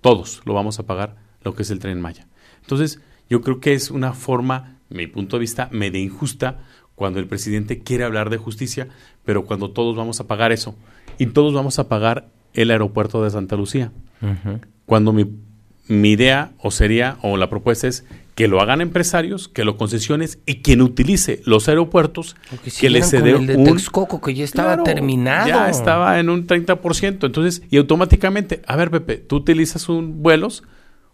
Todos 0.00 0.42
lo 0.44 0.54
vamos 0.54 0.78
a 0.78 0.84
pagar, 0.84 1.16
lo 1.42 1.54
que 1.54 1.62
es 1.62 1.70
el 1.70 1.78
tren 1.78 2.00
Maya. 2.00 2.26
Entonces, 2.62 3.00
yo 3.28 3.40
creo 3.42 3.60
que 3.60 3.74
es 3.74 3.90
una 3.90 4.12
forma, 4.12 4.78
mi 4.88 5.06
punto 5.06 5.36
de 5.36 5.40
vista, 5.40 5.68
medio 5.72 6.00
injusta 6.00 6.58
cuando 6.94 7.20
el 7.20 7.26
presidente 7.26 7.80
quiere 7.80 8.04
hablar 8.04 8.30
de 8.30 8.38
justicia, 8.38 8.88
pero 9.24 9.44
cuando 9.44 9.70
todos 9.70 9.96
vamos 9.96 10.18
a 10.20 10.26
pagar 10.26 10.50
eso. 10.52 10.74
Y 11.18 11.26
todos 11.26 11.54
vamos 11.54 11.78
a 11.78 11.88
pagar 11.88 12.28
el 12.54 12.70
aeropuerto 12.70 13.22
de 13.22 13.30
Santa 13.30 13.56
Lucía. 13.56 13.92
Cuando 14.86 15.12
mi, 15.12 15.26
mi 15.88 16.10
idea 16.10 16.52
o 16.58 16.70
sería, 16.70 17.18
o 17.22 17.36
la 17.36 17.48
propuesta 17.48 17.88
es 17.88 18.04
que 18.36 18.48
lo 18.48 18.60
hagan 18.60 18.82
empresarios, 18.82 19.48
que 19.48 19.64
lo 19.64 19.78
concesiones 19.78 20.38
y 20.44 20.56
quien 20.56 20.82
utilice 20.82 21.40
los 21.46 21.68
aeropuertos, 21.68 22.36
que 22.78 22.90
les 22.90 23.08
se 23.08 23.22
dé 23.22 23.30
el 23.30 23.46
de 23.46 23.56
un... 23.56 23.64
Texcoco, 23.64 24.20
que 24.20 24.34
ya 24.34 24.44
estaba 24.44 24.82
terminado. 24.84 25.48
Ya 25.48 25.70
estaba 25.70 26.20
en 26.20 26.28
un 26.28 26.46
30%. 26.46 27.24
Entonces, 27.24 27.62
y 27.70 27.78
automáticamente, 27.78 28.60
a 28.66 28.76
ver, 28.76 28.90
Pepe, 28.90 29.16
tú 29.16 29.36
utilizas 29.36 29.88
un 29.88 30.22
vuelos, 30.22 30.64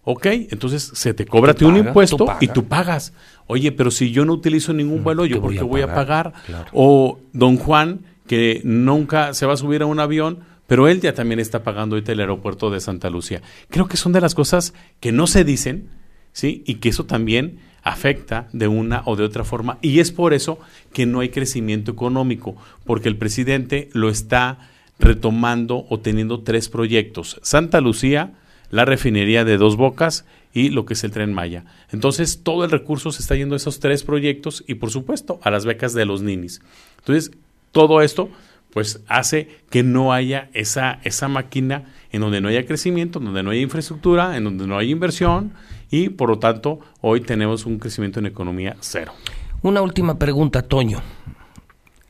ok, 0.03 0.27
entonces 0.51 0.91
se 0.95 1.15
te 1.15 1.25
cobra 1.25 1.55
un 1.61 1.77
impuesto 1.77 2.27
y 2.41 2.49
tú 2.49 2.65
pagas. 2.65 3.13
Oye, 3.47 3.71
pero 3.71 3.93
si 3.93 4.11
yo 4.11 4.25
no 4.25 4.33
utilizo 4.33 4.73
ningún 4.73 5.03
mm, 5.03 5.05
vuelo, 5.05 5.25
¿yo 5.25 5.41
por 5.41 5.53
qué 5.53 5.63
voy 5.63 5.83
a 5.83 5.95
pagar? 5.95 6.33
O 6.73 7.21
don 7.33 7.57
Juan, 7.57 8.01
que 8.27 8.63
nunca 8.65 9.33
se 9.33 9.47
va 9.47 9.53
a 9.53 9.57
subir 9.57 9.83
a 9.83 9.87
un 9.87 10.01
avión, 10.01 10.41
pero 10.73 10.89
él 10.89 11.03
ya 11.03 11.13
también 11.13 11.39
está 11.39 11.63
pagando 11.65 11.97
ahorita 11.97 12.13
el 12.13 12.21
aeropuerto 12.21 12.71
de 12.71 12.81
Santa 12.81 13.11
Lucía. 13.11 13.43
Creo 13.69 13.89
que 13.89 13.99
son 13.99 14.15
de 14.15 14.23
las 14.23 14.35
cosas 14.35 14.73
que 15.01 15.13
no 15.13 15.27
se 15.27 15.45
dicen, 15.45 15.91
¿sí? 16.33 16.65
Y 16.67 16.77
que 16.77 16.89
eso 16.89 17.05
también 17.05 17.59
afecta 17.83 18.49
de 18.55 18.69
una 18.69 19.03
o 19.05 19.15
de 19.15 19.23
otra 19.23 19.45
forma. 19.45 19.77
Y 19.83 20.01
es 20.01 20.13
por 20.13 20.33
eso 20.33 20.59
que 20.95 21.05
no 21.05 21.21
hay 21.21 21.29
crecimiento 21.29 21.93
económico, 21.93 22.57
porque 22.87 23.11
el 23.11 23.19
presidente 23.19 23.91
lo 23.93 24.09
está 24.09 24.71
retomando 24.99 25.85
o 25.91 26.01
teniendo 26.01 26.41
tres 26.41 26.71
proyectos. 26.71 27.39
Santa 27.43 27.83
Lucía, 27.83 28.33
la 28.71 28.87
refinería 28.87 29.45
de 29.45 29.59
Dos 29.59 29.77
Bocas 29.77 30.25
y 30.55 30.71
lo 30.71 30.87
que 30.87 30.95
es 30.95 31.05
el 31.05 31.11
tren 31.11 31.35
Maya. 31.35 31.67
Entonces, 31.91 32.41
todo 32.43 32.65
el 32.65 32.71
recurso 32.71 33.13
se 33.13 33.21
está 33.21 33.37
yendo 33.37 33.57
a 33.57 33.59
esos 33.59 33.79
tres 33.79 34.05
proyectos 34.05 34.65
y, 34.67 34.77
por 34.77 34.91
supuesto, 34.91 35.39
a 35.43 35.51
las 35.51 35.67
becas 35.67 35.93
de 35.93 36.07
los 36.07 36.23
ninis. 36.23 36.63
Entonces, 37.01 37.31
todo 37.73 38.01
esto 38.01 38.31
pues 38.73 39.01
hace 39.07 39.49
que 39.71 39.83
no 39.83 40.13
haya 40.13 40.49
esa, 40.55 41.01
esa 41.05 41.29
máquina 41.29 41.93
en 42.11 42.23
donde 42.23 42.41
no 42.41 42.49
haya 42.49 42.67
crecimiento, 42.67 43.19
en 43.19 43.27
donde 43.27 43.43
no 43.43 43.51
haya 43.51 43.61
infraestructura, 43.61 44.37
en 44.37 44.45
donde 44.45 44.67
no 44.67 44.79
haya 44.79 44.91
inversión 44.91 45.53
y 45.91 46.09
por 46.09 46.31
lo 46.31 46.39
tanto 46.39 46.81
hoy 47.01 47.21
tenemos 47.21 47.67
un 47.67 47.79
crecimiento 47.79 48.19
en 48.19 48.27
economía 48.27 48.77
cero. 48.81 49.13
Una 49.61 49.83
última 49.83 50.19
pregunta, 50.19 50.63
Toño. 50.63 51.01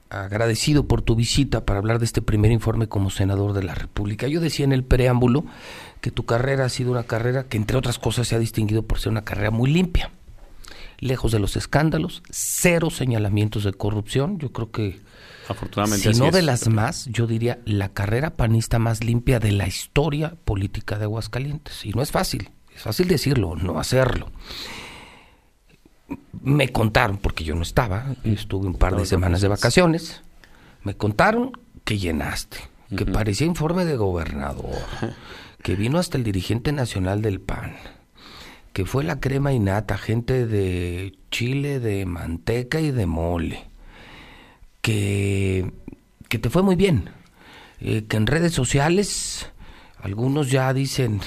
Agradecido 0.08 0.86
por 0.86 1.02
tu 1.02 1.16
visita 1.16 1.64
para 1.64 1.78
hablar 1.78 1.98
de 1.98 2.04
este 2.04 2.22
primer 2.22 2.52
informe 2.52 2.86
como 2.86 3.10
senador 3.10 3.54
de 3.54 3.62
la 3.62 3.74
República. 3.74 4.28
Yo 4.28 4.40
decía 4.40 4.64
en 4.64 4.72
el 4.72 4.84
preámbulo 4.84 5.44
que 6.00 6.10
tu 6.10 6.24
carrera 6.24 6.66
ha 6.66 6.68
sido 6.68 6.92
una 6.92 7.04
carrera 7.04 7.44
que 7.44 7.56
entre 7.56 7.76
otras 7.76 7.98
cosas 7.98 8.28
se 8.28 8.36
ha 8.36 8.38
distinguido 8.38 8.82
por 8.82 9.00
ser 9.00 9.10
una 9.10 9.24
carrera 9.24 9.50
muy 9.50 9.70
limpia, 9.70 10.10
lejos 10.98 11.32
de 11.32 11.38
los 11.40 11.56
escándalos, 11.56 12.22
cero 12.30 12.90
señalamientos 12.90 13.64
de 13.64 13.72
corrupción. 13.72 14.38
Yo 14.38 14.52
creo 14.52 14.70
que 14.70 15.00
Afortunadamente. 15.48 16.12
Si 16.12 16.18
no 16.18 16.30
de 16.30 16.42
las 16.42 16.68
más, 16.68 17.06
yo 17.06 17.26
diría 17.26 17.60
la 17.64 17.88
carrera 17.88 18.30
panista 18.30 18.78
más 18.78 19.02
limpia 19.02 19.38
de 19.38 19.52
la 19.52 19.66
historia 19.66 20.34
política 20.44 20.98
de 20.98 21.04
Aguascalientes. 21.04 21.84
Y 21.84 21.90
no 21.90 22.02
es 22.02 22.10
fácil, 22.10 22.50
es 22.74 22.82
fácil 22.82 23.08
decirlo, 23.08 23.56
no 23.56 23.78
hacerlo. 23.78 24.30
Me 26.42 26.68
contaron, 26.70 27.18
porque 27.18 27.44
yo 27.44 27.54
no 27.54 27.62
estaba, 27.62 28.06
estuve 28.24 28.66
un 28.66 28.74
par 28.74 28.96
de 28.96 29.06
semanas 29.06 29.40
de 29.40 29.48
vacaciones, 29.48 30.22
me 30.82 30.96
contaron 30.96 31.52
que 31.84 31.98
llenaste, 31.98 32.58
que 32.96 33.06
parecía 33.06 33.46
informe 33.46 33.84
de 33.84 33.96
gobernador, 33.96 34.76
que 35.62 35.76
vino 35.76 35.98
hasta 35.98 36.18
el 36.18 36.24
dirigente 36.24 36.72
nacional 36.72 37.22
del 37.22 37.40
PAN, 37.40 37.74
que 38.72 38.84
fue 38.84 39.04
la 39.04 39.20
crema 39.20 39.52
innata, 39.52 39.96
gente 39.98 40.46
de 40.46 41.16
chile, 41.30 41.78
de 41.80 42.06
manteca 42.06 42.80
y 42.80 42.90
de 42.90 43.06
mole 43.06 43.71
que, 44.82 45.72
que 46.28 46.38
te 46.38 46.50
fue 46.50 46.62
muy 46.62 46.76
bien, 46.76 47.08
eh, 47.80 48.04
que 48.04 48.16
en 48.16 48.26
redes 48.26 48.52
sociales 48.52 49.50
algunos 49.98 50.50
ya 50.50 50.74
dicen 50.74 51.20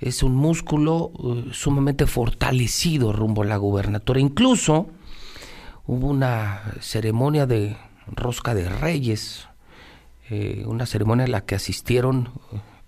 es 0.00 0.22
un 0.22 0.34
músculo 0.34 1.12
eh, 1.22 1.50
sumamente 1.52 2.06
fortalecido 2.06 3.12
rumbo 3.12 3.42
a 3.42 3.46
la 3.46 3.56
gubernatura. 3.56 4.20
Incluso 4.20 4.88
hubo 5.86 6.08
una 6.08 6.62
ceremonia 6.80 7.46
de 7.46 7.76
rosca 8.06 8.54
de 8.54 8.68
reyes, 8.68 9.48
eh, 10.30 10.64
una 10.66 10.86
ceremonia 10.86 11.26
a 11.26 11.28
la 11.28 11.44
que 11.44 11.54
asistieron 11.54 12.30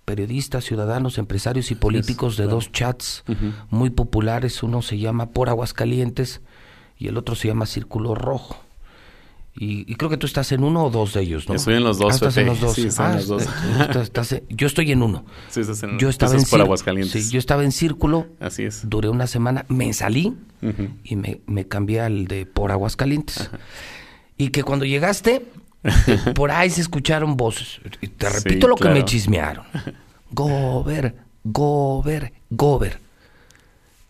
periodistas, 0.04 0.64
ciudadanos, 0.64 1.18
empresarios 1.18 1.70
y 1.70 1.74
políticos 1.74 2.36
de 2.36 2.46
dos 2.46 2.72
chats 2.72 3.22
muy 3.70 3.90
populares. 3.90 4.62
Uno 4.62 4.82
se 4.82 4.98
llama 4.98 5.30
Por 5.30 5.48
Aguascalientes 5.48 6.40
y 6.96 7.08
el 7.08 7.16
otro 7.16 7.34
se 7.34 7.48
llama 7.48 7.66
Círculo 7.66 8.14
Rojo. 8.14 8.69
Y, 9.56 9.94
creo 9.96 10.08
que 10.08 10.16
tú 10.16 10.26
estás 10.26 10.52
en 10.52 10.62
uno 10.62 10.84
o 10.84 10.90
dos 10.90 11.12
de 11.12 11.22
ellos, 11.22 11.48
¿no? 11.48 11.54
Estoy 11.54 11.74
en 11.74 11.84
los 11.84 11.98
dos. 11.98 12.12
Ah, 12.12 12.14
estás 12.14 12.36
en 12.36 12.46
los 12.46 12.60
dos. 12.60 12.74
Sí, 12.74 12.88
ah, 12.98 13.14
los 13.16 13.26
dos. 13.26 13.44
yo 14.48 14.66
estoy 14.66 14.92
en 14.92 15.02
uno. 15.02 15.24
Sí, 15.50 15.60
estás 15.60 15.82
en 15.82 15.98
Yo 15.98 16.08
estaba 16.08 16.34
en 16.34 16.44
por 16.44 16.60
Aguascalientes. 16.60 17.24
Sí, 17.24 17.30
yo 17.30 17.38
estaba 17.38 17.64
en 17.64 17.72
Círculo. 17.72 18.28
Así 18.38 18.62
es. 18.62 18.88
Duré 18.88 19.08
una 19.08 19.26
semana, 19.26 19.66
me 19.68 19.92
salí 19.92 20.36
y 21.04 21.16
me, 21.16 21.40
me, 21.46 21.66
cambié 21.66 22.00
al 22.00 22.26
de 22.26 22.46
por 22.46 22.70
Aguascalientes. 22.70 23.50
Y 24.38 24.48
que 24.48 24.62
cuando 24.62 24.84
llegaste, 24.84 25.44
por 26.34 26.50
ahí 26.50 26.70
se 26.70 26.80
escucharon 26.80 27.36
voces. 27.36 27.80
Y 28.00 28.08
te 28.08 28.28
repito 28.28 28.68
lo 28.68 28.76
que 28.76 28.88
me 28.88 29.04
chismearon. 29.04 29.64
Gober, 30.30 31.16
Gober, 31.44 32.32
Gober. 32.50 33.00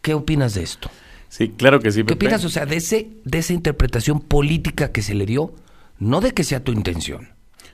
¿Qué 0.03 0.14
opinas 0.14 0.55
de 0.55 0.62
esto? 0.62 0.90
Sí, 1.31 1.51
claro 1.57 1.79
que 1.79 1.93
sí. 1.93 2.03
¿Qué 2.03 2.14
opinas, 2.14 2.45
o 2.45 2.49
sea, 2.49 2.66
de, 2.66 2.77
ese, 2.77 3.09
de 3.25 3.38
esa 3.38 3.53
interpretación 3.53 4.21
política 4.21 4.90
que 4.90 5.01
se 5.01 5.14
le 5.14 5.27
dio? 5.27 5.55
No 5.99 6.21
de 6.21 6.33
que 6.33 6.43
sea 6.43 6.64
tu 6.64 6.73
intención. 6.73 7.29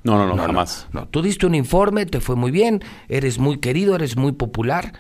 No, 0.05 0.19
no, 0.19 0.37
no, 0.37 0.37
jamás. 0.37 0.87
No, 0.93 1.09
tú 1.09 1.23
diste 1.23 1.47
un 1.47 1.55
informe, 1.55 2.05
te 2.05 2.21
fue 2.21 2.37
muy 2.37 2.51
bien, 2.51 2.85
eres 3.09 3.39
muy 3.39 3.59
querido, 3.59 3.97
eres 3.97 4.19
muy 4.19 4.33
popular, 4.33 4.93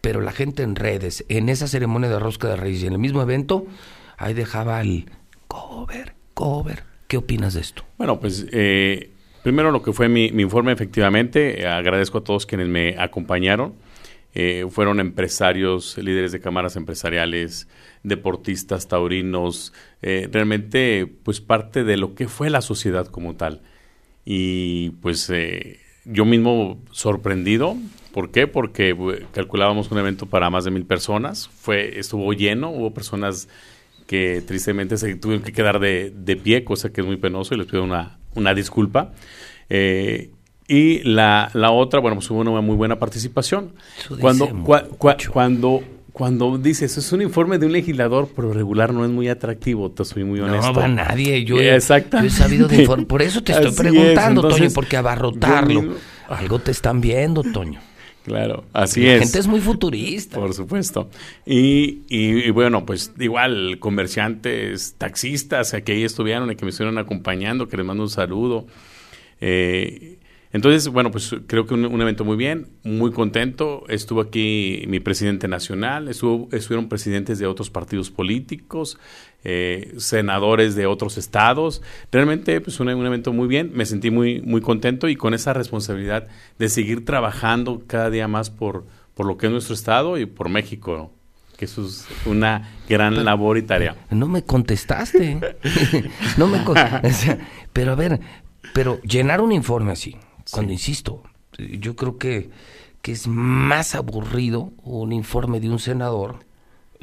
pero 0.00 0.20
la 0.20 0.30
gente 0.30 0.62
en 0.62 0.76
redes, 0.76 1.24
en 1.28 1.48
esa 1.48 1.66
ceremonia 1.66 2.08
de 2.08 2.20
rosca 2.20 2.48
de 2.48 2.54
reyes 2.54 2.84
y 2.84 2.86
en 2.86 2.92
el 2.92 3.00
mismo 3.00 3.20
evento, 3.20 3.66
ahí 4.16 4.32
dejaba 4.32 4.80
el 4.80 5.10
cover, 5.48 6.14
cover. 6.34 6.84
¿Qué 7.08 7.16
opinas 7.16 7.54
de 7.54 7.62
esto? 7.62 7.84
Bueno, 7.98 8.20
pues 8.20 8.46
eh, 8.52 9.10
primero 9.42 9.72
lo 9.72 9.82
que 9.82 9.92
fue 9.92 10.08
mi, 10.08 10.30
mi 10.30 10.44
informe, 10.44 10.70
efectivamente, 10.70 11.66
agradezco 11.66 12.18
a 12.18 12.24
todos 12.24 12.46
quienes 12.46 12.68
me 12.68 12.96
acompañaron. 12.96 13.74
Eh, 14.34 14.66
fueron 14.68 14.98
empresarios, 14.98 15.96
líderes 15.96 16.32
de 16.32 16.40
cámaras 16.40 16.74
empresariales, 16.74 17.68
deportistas, 18.04 18.86
taurinos, 18.86 19.72
eh, 20.02 20.28
realmente 20.30 21.06
pues 21.24 21.40
parte 21.40 21.82
de 21.82 21.96
lo 21.96 22.14
que 22.14 22.28
fue 22.28 22.50
la 22.50 22.60
sociedad 22.60 23.06
como 23.08 23.34
tal. 23.34 23.62
Y 24.24 24.90
pues 25.02 25.28
eh, 25.30 25.80
yo 26.04 26.24
mismo 26.24 26.80
sorprendido, 26.92 27.76
¿por 28.12 28.30
qué? 28.30 28.46
Porque 28.46 28.96
calculábamos 29.32 29.90
un 29.90 29.98
evento 29.98 30.26
para 30.26 30.50
más 30.50 30.64
de 30.64 30.70
mil 30.70 30.84
personas, 30.84 31.48
fue 31.48 31.98
estuvo 31.98 32.32
lleno, 32.32 32.70
hubo 32.70 32.94
personas 32.94 33.48
que 34.06 34.42
tristemente 34.46 34.96
se 34.98 35.16
tuvieron 35.16 35.42
que 35.44 35.52
quedar 35.52 35.80
de, 35.80 36.12
de 36.14 36.36
pie, 36.36 36.62
cosa 36.62 36.92
que 36.92 37.00
es 37.00 37.06
muy 37.06 37.16
penoso 37.16 37.54
y 37.54 37.58
les 37.58 37.66
pido 37.66 37.82
una, 37.82 38.18
una 38.34 38.54
disculpa. 38.54 39.12
Eh, 39.70 40.30
y 40.66 41.02
la, 41.02 41.50
la 41.52 41.70
otra, 41.70 42.00
bueno, 42.00 42.16
pues 42.16 42.30
hubo 42.30 42.40
una 42.40 42.60
muy 42.60 42.76
buena 42.76 42.98
participación. 42.98 43.74
Cuando, 44.20 44.48
cuando, 45.32 45.82
cuando 46.14 46.58
dices, 46.58 46.96
es 46.96 47.10
un 47.10 47.22
informe 47.22 47.58
de 47.58 47.66
un 47.66 47.72
legislador, 47.72 48.28
pero 48.36 48.52
regular 48.52 48.94
no 48.94 49.04
es 49.04 49.10
muy 49.10 49.28
atractivo, 49.28 49.90
te 49.90 50.04
soy 50.04 50.22
muy 50.22 50.38
honesto. 50.38 50.72
No 50.72 50.78
va 50.78 50.86
nadie, 50.86 51.44
yo, 51.44 51.58
he, 51.58 51.80
sabido 51.80 52.68
de 52.68 52.82
informar. 52.82 53.08
Por 53.08 53.20
eso 53.20 53.42
te 53.42 53.50
estoy 53.50 53.72
preguntando, 53.72 54.46
Toño, 54.46 54.68
porque 54.72 54.96
abarrotarlo. 54.96 55.96
Algo 56.28 56.60
te 56.60 56.70
están 56.70 57.00
viendo, 57.00 57.42
Toño. 57.42 57.80
Claro, 58.24 58.62
así 58.72 59.04
es. 59.04 59.14
La 59.14 59.24
gente 59.24 59.40
es 59.40 59.48
muy 59.48 59.60
futurista. 59.60 60.38
Por 60.38 60.54
supuesto. 60.54 61.10
Y, 61.44 62.02
y, 62.08 62.48
bueno, 62.50 62.86
pues 62.86 63.12
igual, 63.18 63.78
comerciantes, 63.80 64.94
taxistas 64.96 65.74
que 65.84 65.92
ahí 65.92 66.04
estuvieron 66.04 66.48
y 66.48 66.54
que 66.54 66.64
me 66.64 66.70
estuvieron 66.70 66.96
acompañando, 66.96 67.66
que 67.66 67.76
les 67.76 67.84
mando 67.84 68.04
un 68.04 68.08
saludo. 68.08 68.68
Eh, 69.40 70.13
entonces, 70.54 70.86
bueno, 70.86 71.10
pues 71.10 71.34
creo 71.48 71.66
que 71.66 71.74
un, 71.74 72.00
evento 72.00 72.24
muy 72.24 72.36
bien, 72.36 72.68
muy 72.84 73.10
contento. 73.10 73.82
Estuvo 73.88 74.20
aquí 74.20 74.84
mi 74.86 75.00
presidente 75.00 75.48
nacional, 75.48 76.06
estuvo, 76.06 76.48
estuvieron 76.52 76.88
presidentes 76.88 77.40
de 77.40 77.46
otros 77.48 77.70
partidos 77.70 78.12
políticos, 78.12 78.96
eh, 79.42 79.92
senadores 79.96 80.76
de 80.76 80.86
otros 80.86 81.18
estados. 81.18 81.82
Realmente, 82.12 82.60
pues 82.60 82.78
un, 82.78 82.88
evento 82.88 83.32
muy 83.32 83.48
bien. 83.48 83.72
Me 83.74 83.84
sentí 83.84 84.12
muy, 84.12 84.42
muy 84.42 84.60
contento 84.60 85.08
y 85.08 85.16
con 85.16 85.34
esa 85.34 85.54
responsabilidad 85.54 86.28
de 86.56 86.68
seguir 86.68 87.04
trabajando 87.04 87.82
cada 87.88 88.08
día 88.08 88.28
más 88.28 88.50
por, 88.50 88.86
por 89.14 89.26
lo 89.26 89.36
que 89.36 89.46
es 89.46 89.52
nuestro 89.52 89.74
estado 89.74 90.18
y 90.18 90.26
por 90.26 90.48
México. 90.50 91.10
que 91.56 91.64
eso 91.64 91.84
es 91.84 92.06
una 92.26 92.76
gran 92.88 93.24
labor 93.24 93.58
y 93.58 93.62
tarea. 93.62 93.96
No 94.10 94.28
me 94.28 94.44
contestaste. 94.44 95.40
no 96.38 96.46
me 96.46 96.62
pero 97.72 97.90
a 97.90 97.96
ver, 97.96 98.20
pero 98.72 99.00
llenar 99.02 99.40
un 99.40 99.50
informe 99.50 99.90
así, 99.90 100.16
cuando 100.50 100.72
insisto, 100.72 101.22
yo 101.58 101.96
creo 101.96 102.18
que, 102.18 102.50
que 103.02 103.12
es 103.12 103.26
más 103.26 103.94
aburrido 103.94 104.72
un 104.82 105.12
informe 105.12 105.60
de 105.60 105.70
un 105.70 105.78
senador 105.78 106.44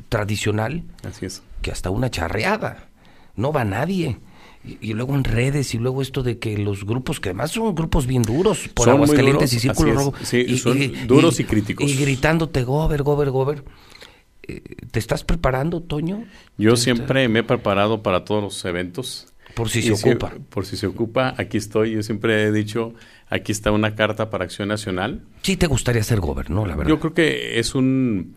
tradicional 0.10 0.84
Así 1.04 1.26
es. 1.26 1.44
que 1.62 1.72
hasta 1.72 1.90
una 1.90 2.10
charreada. 2.10 2.90
No 3.36 3.52
va 3.52 3.64
nadie. 3.64 4.20
Y, 4.64 4.94
luego 4.94 5.16
en 5.16 5.24
redes 5.24 5.74
y 5.74 5.80
luego 5.80 6.04
esto 6.04 6.22
de 6.22 6.38
que 6.38 6.56
los 6.56 6.86
grupos 6.86 7.20
que 7.20 7.30
además 7.30 7.50
son 7.50 7.74
grupos 7.74 8.06
bien 8.06 8.22
duros 8.22 8.68
por 8.68 8.86
son 8.86 8.98
Aguascalientes 8.98 9.52
y 9.54 9.60
Círculo 9.60 9.94
Rojo 9.94 10.14
sí, 10.22 10.56
son 10.60 11.08
duros 11.08 11.40
y, 11.40 11.46
críticos 11.46 11.90
y 11.90 11.96
gritándote 11.96 12.64
gober 12.64 13.02
gober 13.02 13.32
gober 13.32 13.64
eh, 14.44 14.62
¿te 14.92 15.00
estás 15.00 15.24
preparando 15.24 15.82
Toño? 15.82 16.26
yo 16.60 16.76
siempre 16.76 17.28
me 17.28 17.40
he 17.40 17.44
preparado 17.44 18.04
para 18.04 18.24
todos 18.24 18.44
los 18.44 18.64
eventos 18.66 19.31
por 19.54 19.70
si 19.70 19.82
se 19.82 19.94
ocupa. 19.94 20.34
por 20.50 20.66
si 20.66 20.78
se 20.78 20.88
ocupa, 20.88 21.34
aquí 21.38 21.58
estoy. 21.58 21.92
Yo 21.92 22.04
siempre 22.04 22.44
he 22.44 22.52
dicho, 22.52 22.94
aquí 23.30 23.52
está 23.52 23.72
una 23.72 23.96
carta 23.96 24.30
para 24.30 24.46
Acción 24.46 24.68
Nacional. 24.68 25.24
Sí 25.42 25.58
te 25.58 25.68
gustaría 25.68 26.04
ser 26.04 26.20
gobernador, 26.20 26.68
la 26.68 26.76
verdad. 26.76 26.90
Yo 26.90 27.00
creo 27.00 27.14
que 27.14 27.60
es 27.60 27.76
un... 27.76 28.36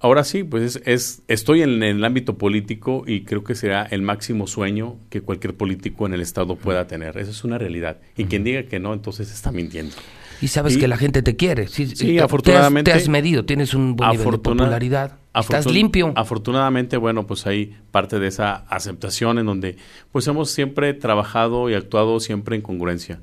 ahora 0.00 0.24
sí, 0.24 0.44
pues 0.44 0.80
es, 0.84 1.22
estoy 1.28 1.62
en, 1.62 1.82
el 1.82 2.04
ámbito 2.04 2.38
político 2.38 3.04
y 3.06 3.24
creo 3.24 3.44
que 3.44 3.54
será 3.54 3.84
el 3.84 4.02
máximo 4.02 4.46
sueño 4.46 4.96
que 5.10 5.20
cualquier 5.20 5.54
político 5.54 6.06
en 6.06 6.14
el 6.14 6.20
Estado 6.20 6.56
pueda 6.56 6.86
tener. 6.86 7.18
Esa 7.18 7.30
es 7.30 7.44
una 7.44 7.58
realidad. 7.58 7.98
Y 8.16 8.24
quien 8.24 8.44
diga 8.44 8.64
que 8.64 8.78
no, 8.78 8.94
entonces 8.94 9.32
está 9.32 9.52
mintiendo. 9.52 9.94
Y 10.40 10.48
sabes 10.48 10.76
que 10.76 10.88
la 10.88 10.96
gente 10.96 11.22
te 11.22 11.36
quiere. 11.36 11.68
Sí, 11.68 12.18
afortunadamente. 12.18 12.90
Te 12.90 12.96
has, 12.96 13.08
medido, 13.08 13.44
tienes 13.44 13.74
un 13.74 13.96
buen 13.96 14.10
nivel 14.10 14.30
de 14.30 14.38
popularidad. 14.38 15.18
Estás 15.34 15.66
limpio. 15.66 16.12
Afortunadamente, 16.16 16.96
bueno, 16.96 17.26
pues 17.26 17.46
hay 17.46 17.76
parte 17.90 18.18
de 18.18 18.28
esa 18.28 18.54
aceptación 18.68 19.38
en 19.38 19.46
donde 19.46 19.76
pues 20.12 20.26
hemos 20.26 20.50
siempre 20.50 20.94
trabajado 20.94 21.70
y 21.70 21.74
actuado 21.74 22.20
siempre 22.20 22.56
en 22.56 22.62
congruencia. 22.62 23.20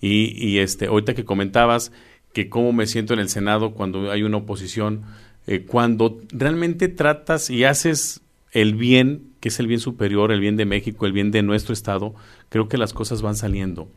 Y, 0.00 0.32
y 0.36 0.58
este, 0.58 0.86
ahorita 0.86 1.14
que 1.14 1.24
comentabas 1.24 1.92
que 2.32 2.48
cómo 2.48 2.72
me 2.72 2.86
siento 2.86 3.14
en 3.14 3.20
el 3.20 3.28
Senado 3.28 3.72
cuando 3.72 4.10
hay 4.10 4.22
una 4.22 4.38
oposición, 4.38 5.02
eh, 5.46 5.64
cuando 5.66 6.20
realmente 6.30 6.88
tratas 6.88 7.50
y 7.50 7.64
haces 7.64 8.20
el 8.52 8.74
bien, 8.74 9.32
que 9.40 9.48
es 9.48 9.58
el 9.60 9.66
bien 9.66 9.80
superior, 9.80 10.30
el 10.32 10.40
bien 10.40 10.56
de 10.56 10.66
México, 10.66 11.06
el 11.06 11.12
bien 11.12 11.30
de 11.30 11.42
nuestro 11.42 11.72
Estado, 11.72 12.14
creo 12.48 12.68
que 12.68 12.78
las 12.78 12.92
cosas 12.92 13.22
van 13.22 13.34
saliendo. 13.34 13.88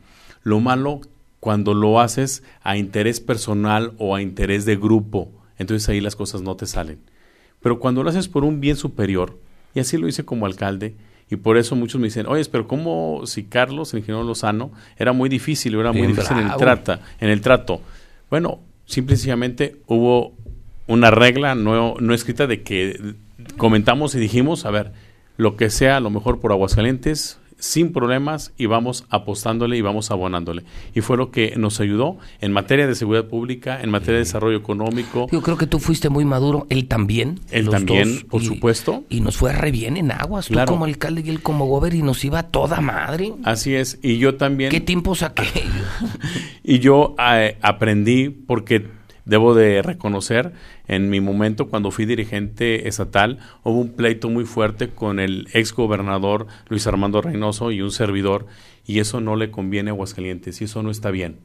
Lo 0.42 0.60
malo 0.60 1.00
cuando 1.42 1.74
lo 1.74 1.98
haces 1.98 2.44
a 2.62 2.76
interés 2.76 3.18
personal 3.18 3.94
o 3.98 4.14
a 4.14 4.22
interés 4.22 4.64
de 4.64 4.76
grupo, 4.76 5.28
entonces 5.58 5.88
ahí 5.88 6.00
las 6.00 6.14
cosas 6.14 6.40
no 6.40 6.54
te 6.54 6.66
salen. 6.66 7.00
Pero 7.60 7.80
cuando 7.80 8.04
lo 8.04 8.10
haces 8.10 8.28
por 8.28 8.44
un 8.44 8.60
bien 8.60 8.76
superior, 8.76 9.36
y 9.74 9.80
así 9.80 9.98
lo 9.98 10.06
hice 10.06 10.24
como 10.24 10.46
alcalde, 10.46 10.94
y 11.28 11.34
por 11.34 11.56
eso 11.56 11.74
muchos 11.74 12.00
me 12.00 12.06
dicen, 12.06 12.26
oye, 12.28 12.44
pero 12.48 12.68
¿cómo 12.68 13.22
si 13.24 13.42
Carlos, 13.42 13.92
el 13.92 13.98
ingeniero 13.98 14.24
Lozano, 14.24 14.70
era 14.96 15.12
muy 15.12 15.28
difícil, 15.28 15.74
era 15.74 15.90
muy 15.90 16.06
difícil 16.06 16.38
en 16.38 16.46
el, 16.46 16.56
trata, 16.56 17.00
en 17.18 17.28
el 17.28 17.40
trato? 17.40 17.80
Bueno, 18.30 18.60
simplemente 18.86 19.78
hubo 19.88 20.34
una 20.86 21.10
regla 21.10 21.56
no, 21.56 21.96
no 21.98 22.14
escrita 22.14 22.46
de 22.46 22.62
que 22.62 23.16
comentamos 23.56 24.14
y 24.14 24.20
dijimos, 24.20 24.64
a 24.64 24.70
ver, 24.70 24.92
lo 25.38 25.56
que 25.56 25.70
sea 25.70 25.98
lo 25.98 26.10
mejor 26.10 26.38
por 26.38 26.52
Aguascalientes, 26.52 27.40
sin 27.62 27.92
problemas 27.92 28.52
y 28.58 28.66
vamos 28.66 29.06
apostándole 29.08 29.76
y 29.76 29.82
vamos 29.82 30.10
abonándole. 30.10 30.64
Y 30.96 31.00
fue 31.00 31.16
lo 31.16 31.30
que 31.30 31.54
nos 31.56 31.78
ayudó 31.78 32.18
en 32.40 32.50
materia 32.50 32.88
de 32.88 32.96
seguridad 32.96 33.26
pública, 33.26 33.80
en 33.80 33.90
materia 33.90 34.14
de 34.14 34.24
desarrollo 34.24 34.58
económico. 34.58 35.28
Yo 35.30 35.40
creo 35.42 35.56
que 35.56 35.68
tú 35.68 35.78
fuiste 35.78 36.08
muy 36.08 36.24
maduro, 36.24 36.66
él 36.70 36.88
también. 36.88 37.38
Él 37.52 37.68
también, 37.68 38.26
por 38.28 38.42
supuesto. 38.42 39.04
Y 39.08 39.20
nos 39.20 39.36
fue 39.36 39.52
re 39.52 39.70
bien 39.70 39.96
en 39.96 40.10
aguas, 40.10 40.48
tú 40.48 40.58
como 40.66 40.86
alcalde 40.86 41.22
y 41.24 41.30
él 41.30 41.40
como 41.40 41.66
gober 41.66 41.94
y 41.94 42.02
nos 42.02 42.24
iba 42.24 42.42
toda 42.42 42.80
madre. 42.80 43.32
Así 43.44 43.76
es, 43.76 44.00
y 44.02 44.18
yo 44.18 44.34
también. 44.34 44.70
¿Qué 44.72 44.80
tiempo 44.80 45.14
saqué? 45.14 45.44
y 46.64 46.80
yo 46.80 47.14
eh, 47.24 47.58
aprendí 47.62 48.28
porque 48.28 48.88
Debo 49.24 49.54
de 49.54 49.82
reconocer, 49.82 50.52
en 50.88 51.08
mi 51.08 51.20
momento 51.20 51.68
cuando 51.68 51.90
fui 51.90 52.06
dirigente 52.06 52.88
estatal, 52.88 53.38
hubo 53.62 53.78
un 53.78 53.92
pleito 53.92 54.28
muy 54.28 54.44
fuerte 54.44 54.88
con 54.88 55.20
el 55.20 55.48
ex 55.52 55.72
gobernador 55.72 56.46
Luis 56.68 56.86
Armando 56.86 57.22
Reynoso 57.22 57.70
y 57.70 57.82
un 57.82 57.92
servidor, 57.92 58.46
y 58.84 58.98
eso 58.98 59.20
no 59.20 59.36
le 59.36 59.50
conviene 59.50 59.90
a 59.90 59.92
Aguascalientes, 59.92 60.60
y 60.60 60.64
eso 60.64 60.82
no 60.82 60.90
está 60.90 61.10
bien. 61.10 61.38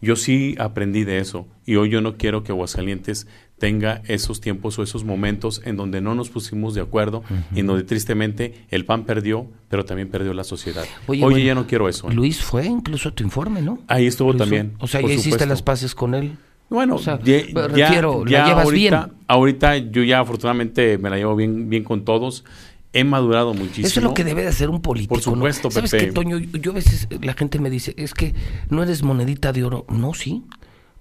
Yo 0.00 0.14
sí 0.14 0.54
aprendí 0.58 1.04
de 1.04 1.18
eso, 1.18 1.48
y 1.66 1.76
hoy 1.76 1.90
yo 1.90 2.00
no 2.00 2.16
quiero 2.16 2.44
que 2.44 2.52
Aguascalientes 2.52 3.26
tenga 3.58 4.02
esos 4.06 4.40
tiempos 4.40 4.78
o 4.78 4.82
esos 4.82 5.04
momentos 5.04 5.60
en 5.64 5.76
donde 5.76 6.00
no 6.00 6.14
nos 6.14 6.30
pusimos 6.30 6.74
de 6.74 6.80
acuerdo 6.80 7.24
y 7.52 7.62
donde 7.62 7.82
tristemente 7.82 8.64
el 8.70 8.84
PAN 8.84 9.04
perdió, 9.04 9.48
pero 9.68 9.84
también 9.84 10.08
perdió 10.08 10.32
la 10.32 10.44
sociedad. 10.44 10.84
Oye, 11.08 11.44
ya 11.44 11.54
no 11.54 11.66
quiero 11.66 11.88
eso. 11.88 12.08
Luis 12.10 12.40
fue 12.40 12.66
incluso 12.66 13.08
a 13.08 13.12
tu 13.12 13.24
informe, 13.24 13.60
¿no? 13.60 13.80
Ahí 13.88 14.06
estuvo 14.06 14.34
también. 14.34 14.74
O 14.78 14.86
sea, 14.86 15.00
ya 15.00 15.12
hiciste 15.12 15.44
las 15.46 15.62
paces 15.62 15.94
con 15.94 16.14
él. 16.14 16.38
Bueno, 16.70 16.98
ya, 16.98 17.18
llevas 17.18 18.64
ahorita, 18.64 19.06
bien. 19.06 19.18
ahorita 19.26 19.76
yo 19.78 20.02
ya 20.02 20.20
afortunadamente 20.20 20.98
me 20.98 21.08
la 21.08 21.16
llevo 21.16 21.34
bien, 21.34 21.68
bien 21.68 21.84
con 21.84 22.04
todos. 22.04 22.44
He 22.92 23.04
madurado 23.04 23.54
muchísimo. 23.54 23.86
Eso 23.86 24.00
es 24.00 24.04
lo 24.04 24.14
que 24.14 24.24
debe 24.24 24.42
de 24.42 24.48
hacer 24.48 24.70
un 24.70 24.80
político. 24.80 25.14
Por 25.14 25.22
supuesto, 25.22 25.70
¿Sabes 25.70 25.90
que, 25.90 26.10
Toño? 26.12 26.38
Yo 26.38 26.72
a 26.72 26.74
veces 26.74 27.08
la 27.20 27.34
gente 27.34 27.58
me 27.58 27.70
dice, 27.70 27.94
es 27.96 28.14
que 28.14 28.34
no 28.70 28.82
eres 28.82 29.02
monedita 29.02 29.52
de 29.52 29.64
oro. 29.64 29.86
No, 29.88 30.14
sí. 30.14 30.44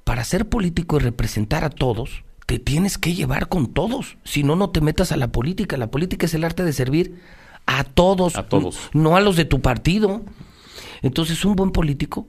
Para 0.03 0.23
ser 0.23 0.47
político 0.47 0.97
y 0.97 0.99
representar 0.99 1.63
a 1.63 1.69
todos, 1.69 2.23
te 2.45 2.59
tienes 2.59 2.97
que 2.97 3.13
llevar 3.13 3.47
con 3.47 3.73
todos. 3.73 4.17
Si 4.23 4.43
no, 4.43 4.55
no 4.55 4.69
te 4.69 4.81
metas 4.81 5.11
a 5.11 5.17
la 5.17 5.31
política. 5.31 5.77
La 5.77 5.91
política 5.91 6.25
es 6.25 6.33
el 6.33 6.43
arte 6.43 6.63
de 6.63 6.73
servir 6.73 7.19
a 7.65 7.83
todos. 7.83 8.35
A 8.35 8.47
todos. 8.47 8.89
No 8.93 9.15
a 9.15 9.21
los 9.21 9.35
de 9.35 9.45
tu 9.45 9.61
partido. 9.61 10.23
Entonces, 11.01 11.43
un 11.45 11.55
buen 11.55 11.71
político 11.71 12.27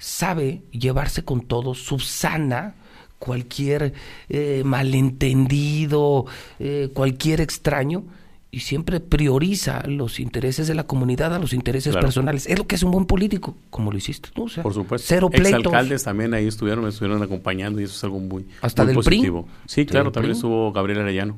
sabe 0.00 0.62
llevarse 0.72 1.24
con 1.24 1.42
todos, 1.42 1.78
subsana 1.78 2.74
cualquier 3.20 3.92
eh, 4.28 4.62
malentendido, 4.64 6.26
eh, 6.58 6.88
cualquier 6.92 7.40
extraño, 7.40 8.02
y 8.50 8.60
siempre 8.60 8.98
prioriza 8.98 9.86
los 9.86 10.18
intereses 10.18 10.66
de 10.66 10.74
la 10.74 10.84
comunidad 10.84 11.32
a 11.32 11.38
los 11.38 11.52
intereses 11.52 11.94
personales. 11.94 12.46
Es 12.46 12.58
lo 12.58 12.66
que 12.66 12.74
es 12.74 12.82
un 12.82 12.90
buen 12.90 13.04
político, 13.04 13.54
como 13.68 13.92
lo 13.92 13.98
hiciste 13.98 14.30
tú. 14.32 14.48
Por 14.62 14.74
supuesto. 14.74 15.06
Cero 15.06 15.30
pleitos. 15.30 15.66
alcaldes 15.66 16.02
también 16.02 16.34
ahí 16.34 16.48
estuvieron, 16.48 16.82
me 16.82 16.90
estuvieron 16.90 17.22
acompañando 17.22 17.80
y 17.80 17.84
eso 17.84 17.94
es 17.94 18.02
algo 18.02 18.18
muy, 18.18 18.46
Hasta 18.60 18.84
del 18.84 18.96
positivo. 18.96 19.46
Sí, 19.66 19.86
claro, 19.86 20.10
también 20.10 20.34
estuvo 20.34 20.72
Gabriel 20.72 21.00
Arellano. 21.00 21.36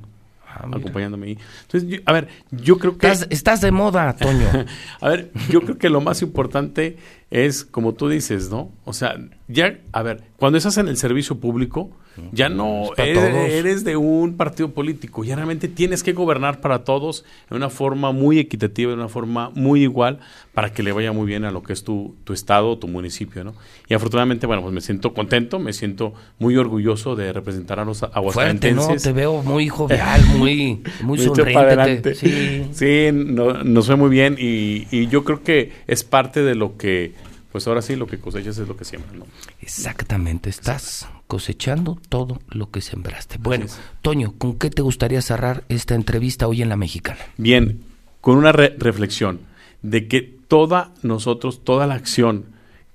Ah, 0.55 0.69
acompañándome 0.71 1.29
ahí. 1.29 1.39
Entonces, 1.63 2.03
a 2.05 2.13
ver, 2.13 2.29
yo 2.51 2.79
creo 2.79 2.99
que... 2.99 3.07
Estás, 3.07 3.27
estás 3.31 3.61
de 3.61 3.71
moda, 3.71 4.15
Toño. 4.17 4.47
a 5.01 5.09
ver, 5.09 5.33
yo 5.49 5.63
creo 5.63 5.79
que 5.79 5.89
lo 5.89 6.01
más 6.01 6.21
importante 6.21 6.99
es, 7.31 7.65
como 7.65 7.95
tú 7.95 8.09
dices, 8.09 8.51
¿no? 8.51 8.71
O 8.85 8.93
sea, 8.93 9.17
ya, 9.49 9.79
a 9.93 10.03
ver, 10.03 10.25
cuando 10.37 10.59
estás 10.59 10.77
en 10.77 10.89
el 10.89 10.97
servicio 10.99 11.41
público, 11.41 11.91
ya 12.33 12.49
no 12.49 12.91
eres, 12.97 13.85
de 13.85 13.97
un 13.97 14.37
partido 14.37 14.71
político, 14.71 15.25
ya 15.25 15.37
realmente 15.37 15.69
tienes 15.69 16.03
que 16.03 16.13
gobernar 16.13 16.61
para 16.61 16.85
todos 16.85 17.25
de 17.49 17.57
una 17.57 17.71
forma 17.71 18.13
muy 18.13 18.39
equitativa, 18.39 18.91
de 18.91 18.97
una 18.97 19.09
forma 19.09 19.51
muy 19.55 19.83
igual, 19.83 20.21
para 20.55 20.73
que 20.73 20.83
le 20.83 20.93
vaya 20.93 21.13
muy 21.13 21.27
bien 21.27 21.45
a 21.45 21.51
lo 21.51 21.63
que 21.63 21.73
es 21.73 21.85
tu, 21.85 22.15
tu 22.25 22.33
estado, 22.33 22.77
tu 22.79 22.89
municipio, 22.89 23.45
¿no? 23.45 23.55
Y 23.89 23.95
afortunadamente, 23.95 24.47
bueno, 24.47 24.63
pues 24.63 24.75
me 24.75 24.81
siento 24.81 25.15
contento, 25.15 25.59
me 25.59 25.73
siento 25.73 26.13
muy 26.39 26.57
orgulloso 26.57 27.17
de 27.17 27.33
representar 27.33 27.81
a 27.81 27.85
los 27.85 28.03
aguascalentenses. 28.03 28.85
Fuerte, 28.87 29.09
¿no? 29.09 29.13
Te 29.13 29.13
veo 29.13 29.43
muy 29.43 29.69
jovial, 29.71 30.25
muy, 30.37 30.83
muy 31.03 31.19
sonriente. 31.19 32.15
Sí, 32.15 32.67
sí 32.73 33.09
no, 33.13 33.65
nos 33.65 33.87
fue 33.87 33.97
muy 33.97 34.11
bien 34.11 34.37
y, 34.39 34.87
y 34.91 35.09
yo 35.09 35.25
creo 35.25 35.43
que 35.43 35.73
es 35.87 36.05
parte 36.05 36.43
de 36.43 36.55
lo 36.55 36.77
que 36.77 37.13
pues 37.53 37.67
ahora 37.67 37.83
sí 37.83 37.97
lo 37.97 38.07
que 38.07 38.19
cosechas 38.19 38.57
es 38.57 38.67
lo 38.67 38.77
que 38.77 38.85
siembras, 38.87 39.15
¿no? 39.15 39.27
Exactamente, 39.61 40.49
estás 40.49 41.07
cosechando 41.27 41.99
todo 42.09 42.41
lo 42.49 42.71
que 42.71 42.81
sembraste. 42.81 43.37
Bueno, 43.39 43.67
Toño, 44.01 44.35
¿con 44.39 44.59
qué 44.59 44.71
te 44.71 44.81
gustaría 44.81 45.21
cerrar 45.21 45.65
esta 45.69 45.95
entrevista 45.95 46.49
hoy 46.49 46.63
en 46.63 46.71
La 46.71 46.77
Mexicana? 46.77 47.21
Bien, 47.37 47.83
con 48.23 48.39
una 48.39 48.53
reflexión 48.53 49.41
de 49.83 50.09
que 50.09 50.23
toda 50.23 50.93
nosotros, 51.03 51.63
toda 51.63 51.87
la 51.87 51.95
acción 51.95 52.47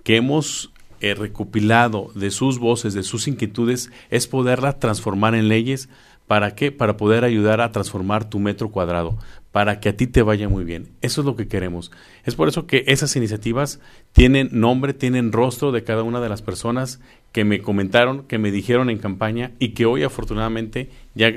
que 0.04 0.15
hemos 0.15 0.72
eh, 1.02 1.13
recopilado 1.13 2.12
de 2.15 2.32
sus 2.32 2.58
voces, 2.58 2.96
de 2.96 3.04
sus 3.04 3.28
inquietudes, 3.28 3.91
es 4.10 4.26
poderla 4.26 4.80
transformar 4.80 5.36
en 5.36 5.50
leyes. 5.50 5.89
¿Para 6.28 6.56
qué? 6.56 6.72
Para 6.74 6.98
poder 6.98 7.24
ayudar 7.24 7.62
a 7.62 7.72
transformar 7.72 8.30
tu 8.30 8.40
metro 8.40 8.70
cuadrado, 8.70 9.18
para 9.52 9.80
que 9.80 9.90
a 9.90 9.98
ti 9.98 10.08
te 10.08 10.22
vaya 10.22 10.50
muy 10.50 10.66
bien. 10.66 10.90
Eso 11.02 11.22
es 11.22 11.26
lo 11.26 11.38
que 11.38 11.48
queremos. 11.48 11.90
Es 12.26 12.36
por 12.36 12.50
eso 12.50 12.68
que 12.68 12.84
esas 12.88 13.16
iniciativas 13.16 13.80
tienen 14.12 14.50
nombre, 14.52 14.94
tienen 14.94 15.32
rostro 15.32 15.72
de 15.72 15.84
cada 15.84 16.04
una 16.04 16.20
de 16.20 16.28
las 16.28 16.42
personas 16.42 17.00
que 17.32 17.46
me 17.46 17.62
comentaron, 17.62 18.24
que 18.24 18.38
me 18.38 18.52
dijeron 18.52 18.90
en 18.90 18.98
campaña 18.98 19.52
y 19.58 19.70
que 19.70 19.86
hoy 19.86 20.04
afortunadamente 20.04 20.90
ya 21.16 21.32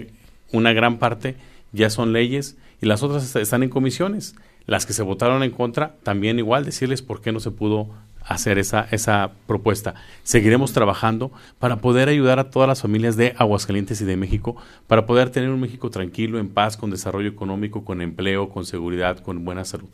una 0.53 0.73
gran 0.73 0.99
parte 0.99 1.37
ya 1.73 1.89
son 1.89 2.13
leyes 2.13 2.57
y 2.83 2.87
las 2.87 3.05
otras 3.05 3.37
están 3.37 3.63
en 3.63 3.71
comisiones. 3.71 4.35
Las 4.67 4.87
que 4.87 4.93
se 4.93 5.03
votaron 5.03 5.43
en 5.43 5.51
contra, 5.51 5.97
también 6.03 6.39
igual 6.39 6.65
decirles 6.65 7.03
por 7.03 7.21
qué 7.21 7.33
no 7.33 7.41
se 7.41 7.51
pudo 7.51 7.91
hacer 8.25 8.59
esa, 8.59 8.87
esa 8.91 9.33
propuesta. 9.47 9.95
Seguiremos 10.23 10.73
trabajando 10.73 11.33
para 11.59 11.77
poder 11.77 12.09
ayudar 12.09 12.39
a 12.39 12.51
todas 12.51 12.69
las 12.69 12.83
familias 12.83 13.17
de 13.17 13.35
Aguascalientes 13.39 14.01
y 14.01 14.05
de 14.05 14.17
México, 14.17 14.57
para 14.87 15.07
poder 15.07 15.31
tener 15.31 15.51
un 15.51 15.61
México 15.61 15.91
tranquilo, 15.91 16.39
en 16.39 16.49
paz, 16.49 16.77
con 16.77 16.91
desarrollo 16.91 17.29
económico, 17.29 17.85
con 17.85 18.01
empleo, 18.01 18.49
con 18.49 18.65
seguridad, 18.65 19.19
con 19.19 19.45
buena 19.45 19.65
salud. 19.65 19.89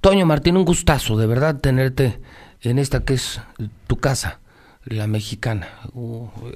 Toño 0.00 0.26
Martín, 0.26 0.56
un 0.56 0.64
gustazo 0.64 1.16
de 1.16 1.26
verdad 1.26 1.60
tenerte 1.60 2.20
en 2.60 2.78
esta 2.78 3.04
que 3.04 3.14
es 3.14 3.40
tu 3.86 3.96
casa, 3.96 4.40
la 4.84 5.06
mexicana, 5.06 5.68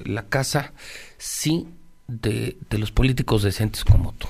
la 0.05 0.23
casa 0.23 0.73
sí 1.17 1.67
de, 2.07 2.57
de 2.69 2.77
los 2.77 2.91
políticos 2.91 3.43
decentes 3.43 3.83
como 3.83 4.13
tú. 4.13 4.27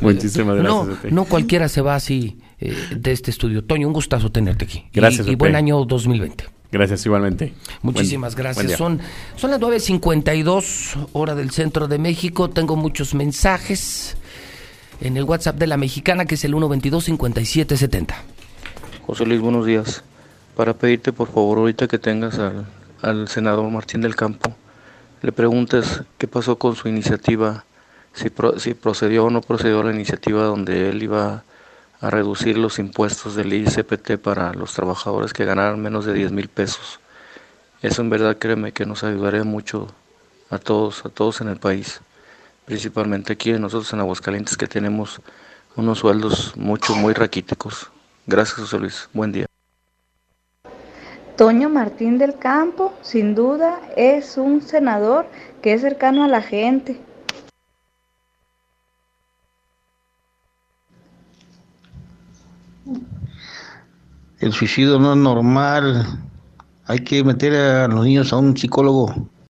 Muchísimas 0.00 0.56
gracias. 0.56 1.04
No, 1.04 1.10
no 1.10 1.24
cualquiera 1.24 1.68
se 1.68 1.80
va 1.80 1.94
así 1.94 2.38
eh, 2.60 2.74
de 2.96 3.12
este 3.12 3.30
estudio. 3.30 3.64
Toño, 3.64 3.86
un 3.86 3.92
gustazo 3.92 4.30
tenerte 4.30 4.64
aquí. 4.64 4.84
Gracias. 4.92 5.26
Y, 5.28 5.34
buen 5.34 5.56
año 5.56 5.84
2020. 5.84 6.44
Gracias 6.70 7.06
igualmente. 7.06 7.54
Muchísimas 7.82 8.36
gracias. 8.36 8.72
son, 8.72 9.00
son 9.36 9.50
las 9.50 9.60
9.52 9.60 11.08
hora 11.12 11.34
del 11.34 11.50
centro 11.50 11.88
de 11.88 11.98
México. 11.98 12.50
Tengo 12.50 12.76
muchos 12.76 13.14
mensajes 13.14 14.16
en 15.00 15.16
el 15.16 15.24
WhatsApp 15.24 15.56
de 15.56 15.66
la 15.66 15.76
mexicana 15.76 16.26
que 16.26 16.34
es 16.34 16.44
el 16.44 16.52
122-5770. 16.54 18.14
José 19.06 19.24
Luis, 19.24 19.40
buenos 19.40 19.64
días. 19.64 20.02
Para 20.56 20.74
pedirte 20.74 21.12
por 21.12 21.28
favor 21.28 21.58
ahorita 21.58 21.88
que 21.88 21.98
tengas 21.98 22.38
al, 22.38 22.66
al 23.00 23.28
senador 23.28 23.70
Martín 23.70 24.02
del 24.02 24.16
Campo, 24.16 24.54
le 25.22 25.32
preguntes 25.32 26.02
qué 26.18 26.28
pasó 26.28 26.58
con 26.58 26.76
su 26.76 26.88
iniciativa 26.88 27.64
si, 28.12 28.28
si 28.58 28.74
procedió 28.74 29.26
o 29.26 29.30
no 29.30 29.40
procedió 29.40 29.82
la 29.82 29.92
iniciativa 29.92 30.42
donde 30.44 30.90
él 30.90 31.02
iba 31.02 31.44
a 32.00 32.10
reducir 32.10 32.56
los 32.56 32.78
impuestos 32.78 33.34
del 33.34 33.52
ICPT 33.52 34.18
para 34.18 34.52
los 34.54 34.74
trabajadores 34.74 35.32
que 35.32 35.44
ganaran 35.44 35.80
menos 35.80 36.04
de 36.04 36.14
10 36.14 36.32
mil 36.32 36.48
pesos. 36.48 37.00
Eso 37.82 38.02
en 38.02 38.10
verdad 38.10 38.36
créeme 38.38 38.72
que 38.72 38.86
nos 38.86 39.04
ayudaría 39.04 39.44
mucho 39.44 39.88
a 40.50 40.58
todos, 40.58 41.04
a 41.04 41.08
todos 41.08 41.40
en 41.40 41.48
el 41.48 41.58
país, 41.58 42.00
principalmente 42.64 43.32
aquí 43.32 43.52
nosotros 43.52 43.92
en 43.92 44.00
Aguascalientes 44.00 44.56
que 44.56 44.66
tenemos 44.66 45.20
unos 45.76 45.98
sueldos 45.98 46.56
mucho, 46.56 46.94
muy 46.94 47.14
raquíticos. 47.14 47.90
Gracias 48.26 48.58
José 48.58 48.78
Luis, 48.78 49.08
buen 49.12 49.32
día. 49.32 49.46
Toño 51.36 51.68
Martín 51.68 52.18
del 52.18 52.36
Campo, 52.36 52.92
sin 53.00 53.36
duda, 53.36 53.80
es 53.96 54.36
un 54.38 54.60
senador 54.60 55.26
que 55.62 55.72
es 55.72 55.82
cercano 55.82 56.24
a 56.24 56.28
la 56.28 56.42
gente. 56.42 57.00
El 64.40 64.52
suicidio 64.52 64.98
no 64.98 65.12
es 65.12 65.18
normal. 65.18 66.06
Hay 66.86 67.00
que 67.00 67.24
meter 67.24 67.54
a 67.54 67.88
los 67.88 68.04
niños 68.04 68.32
a 68.32 68.36
un 68.36 68.56
psicólogo. 68.56 69.28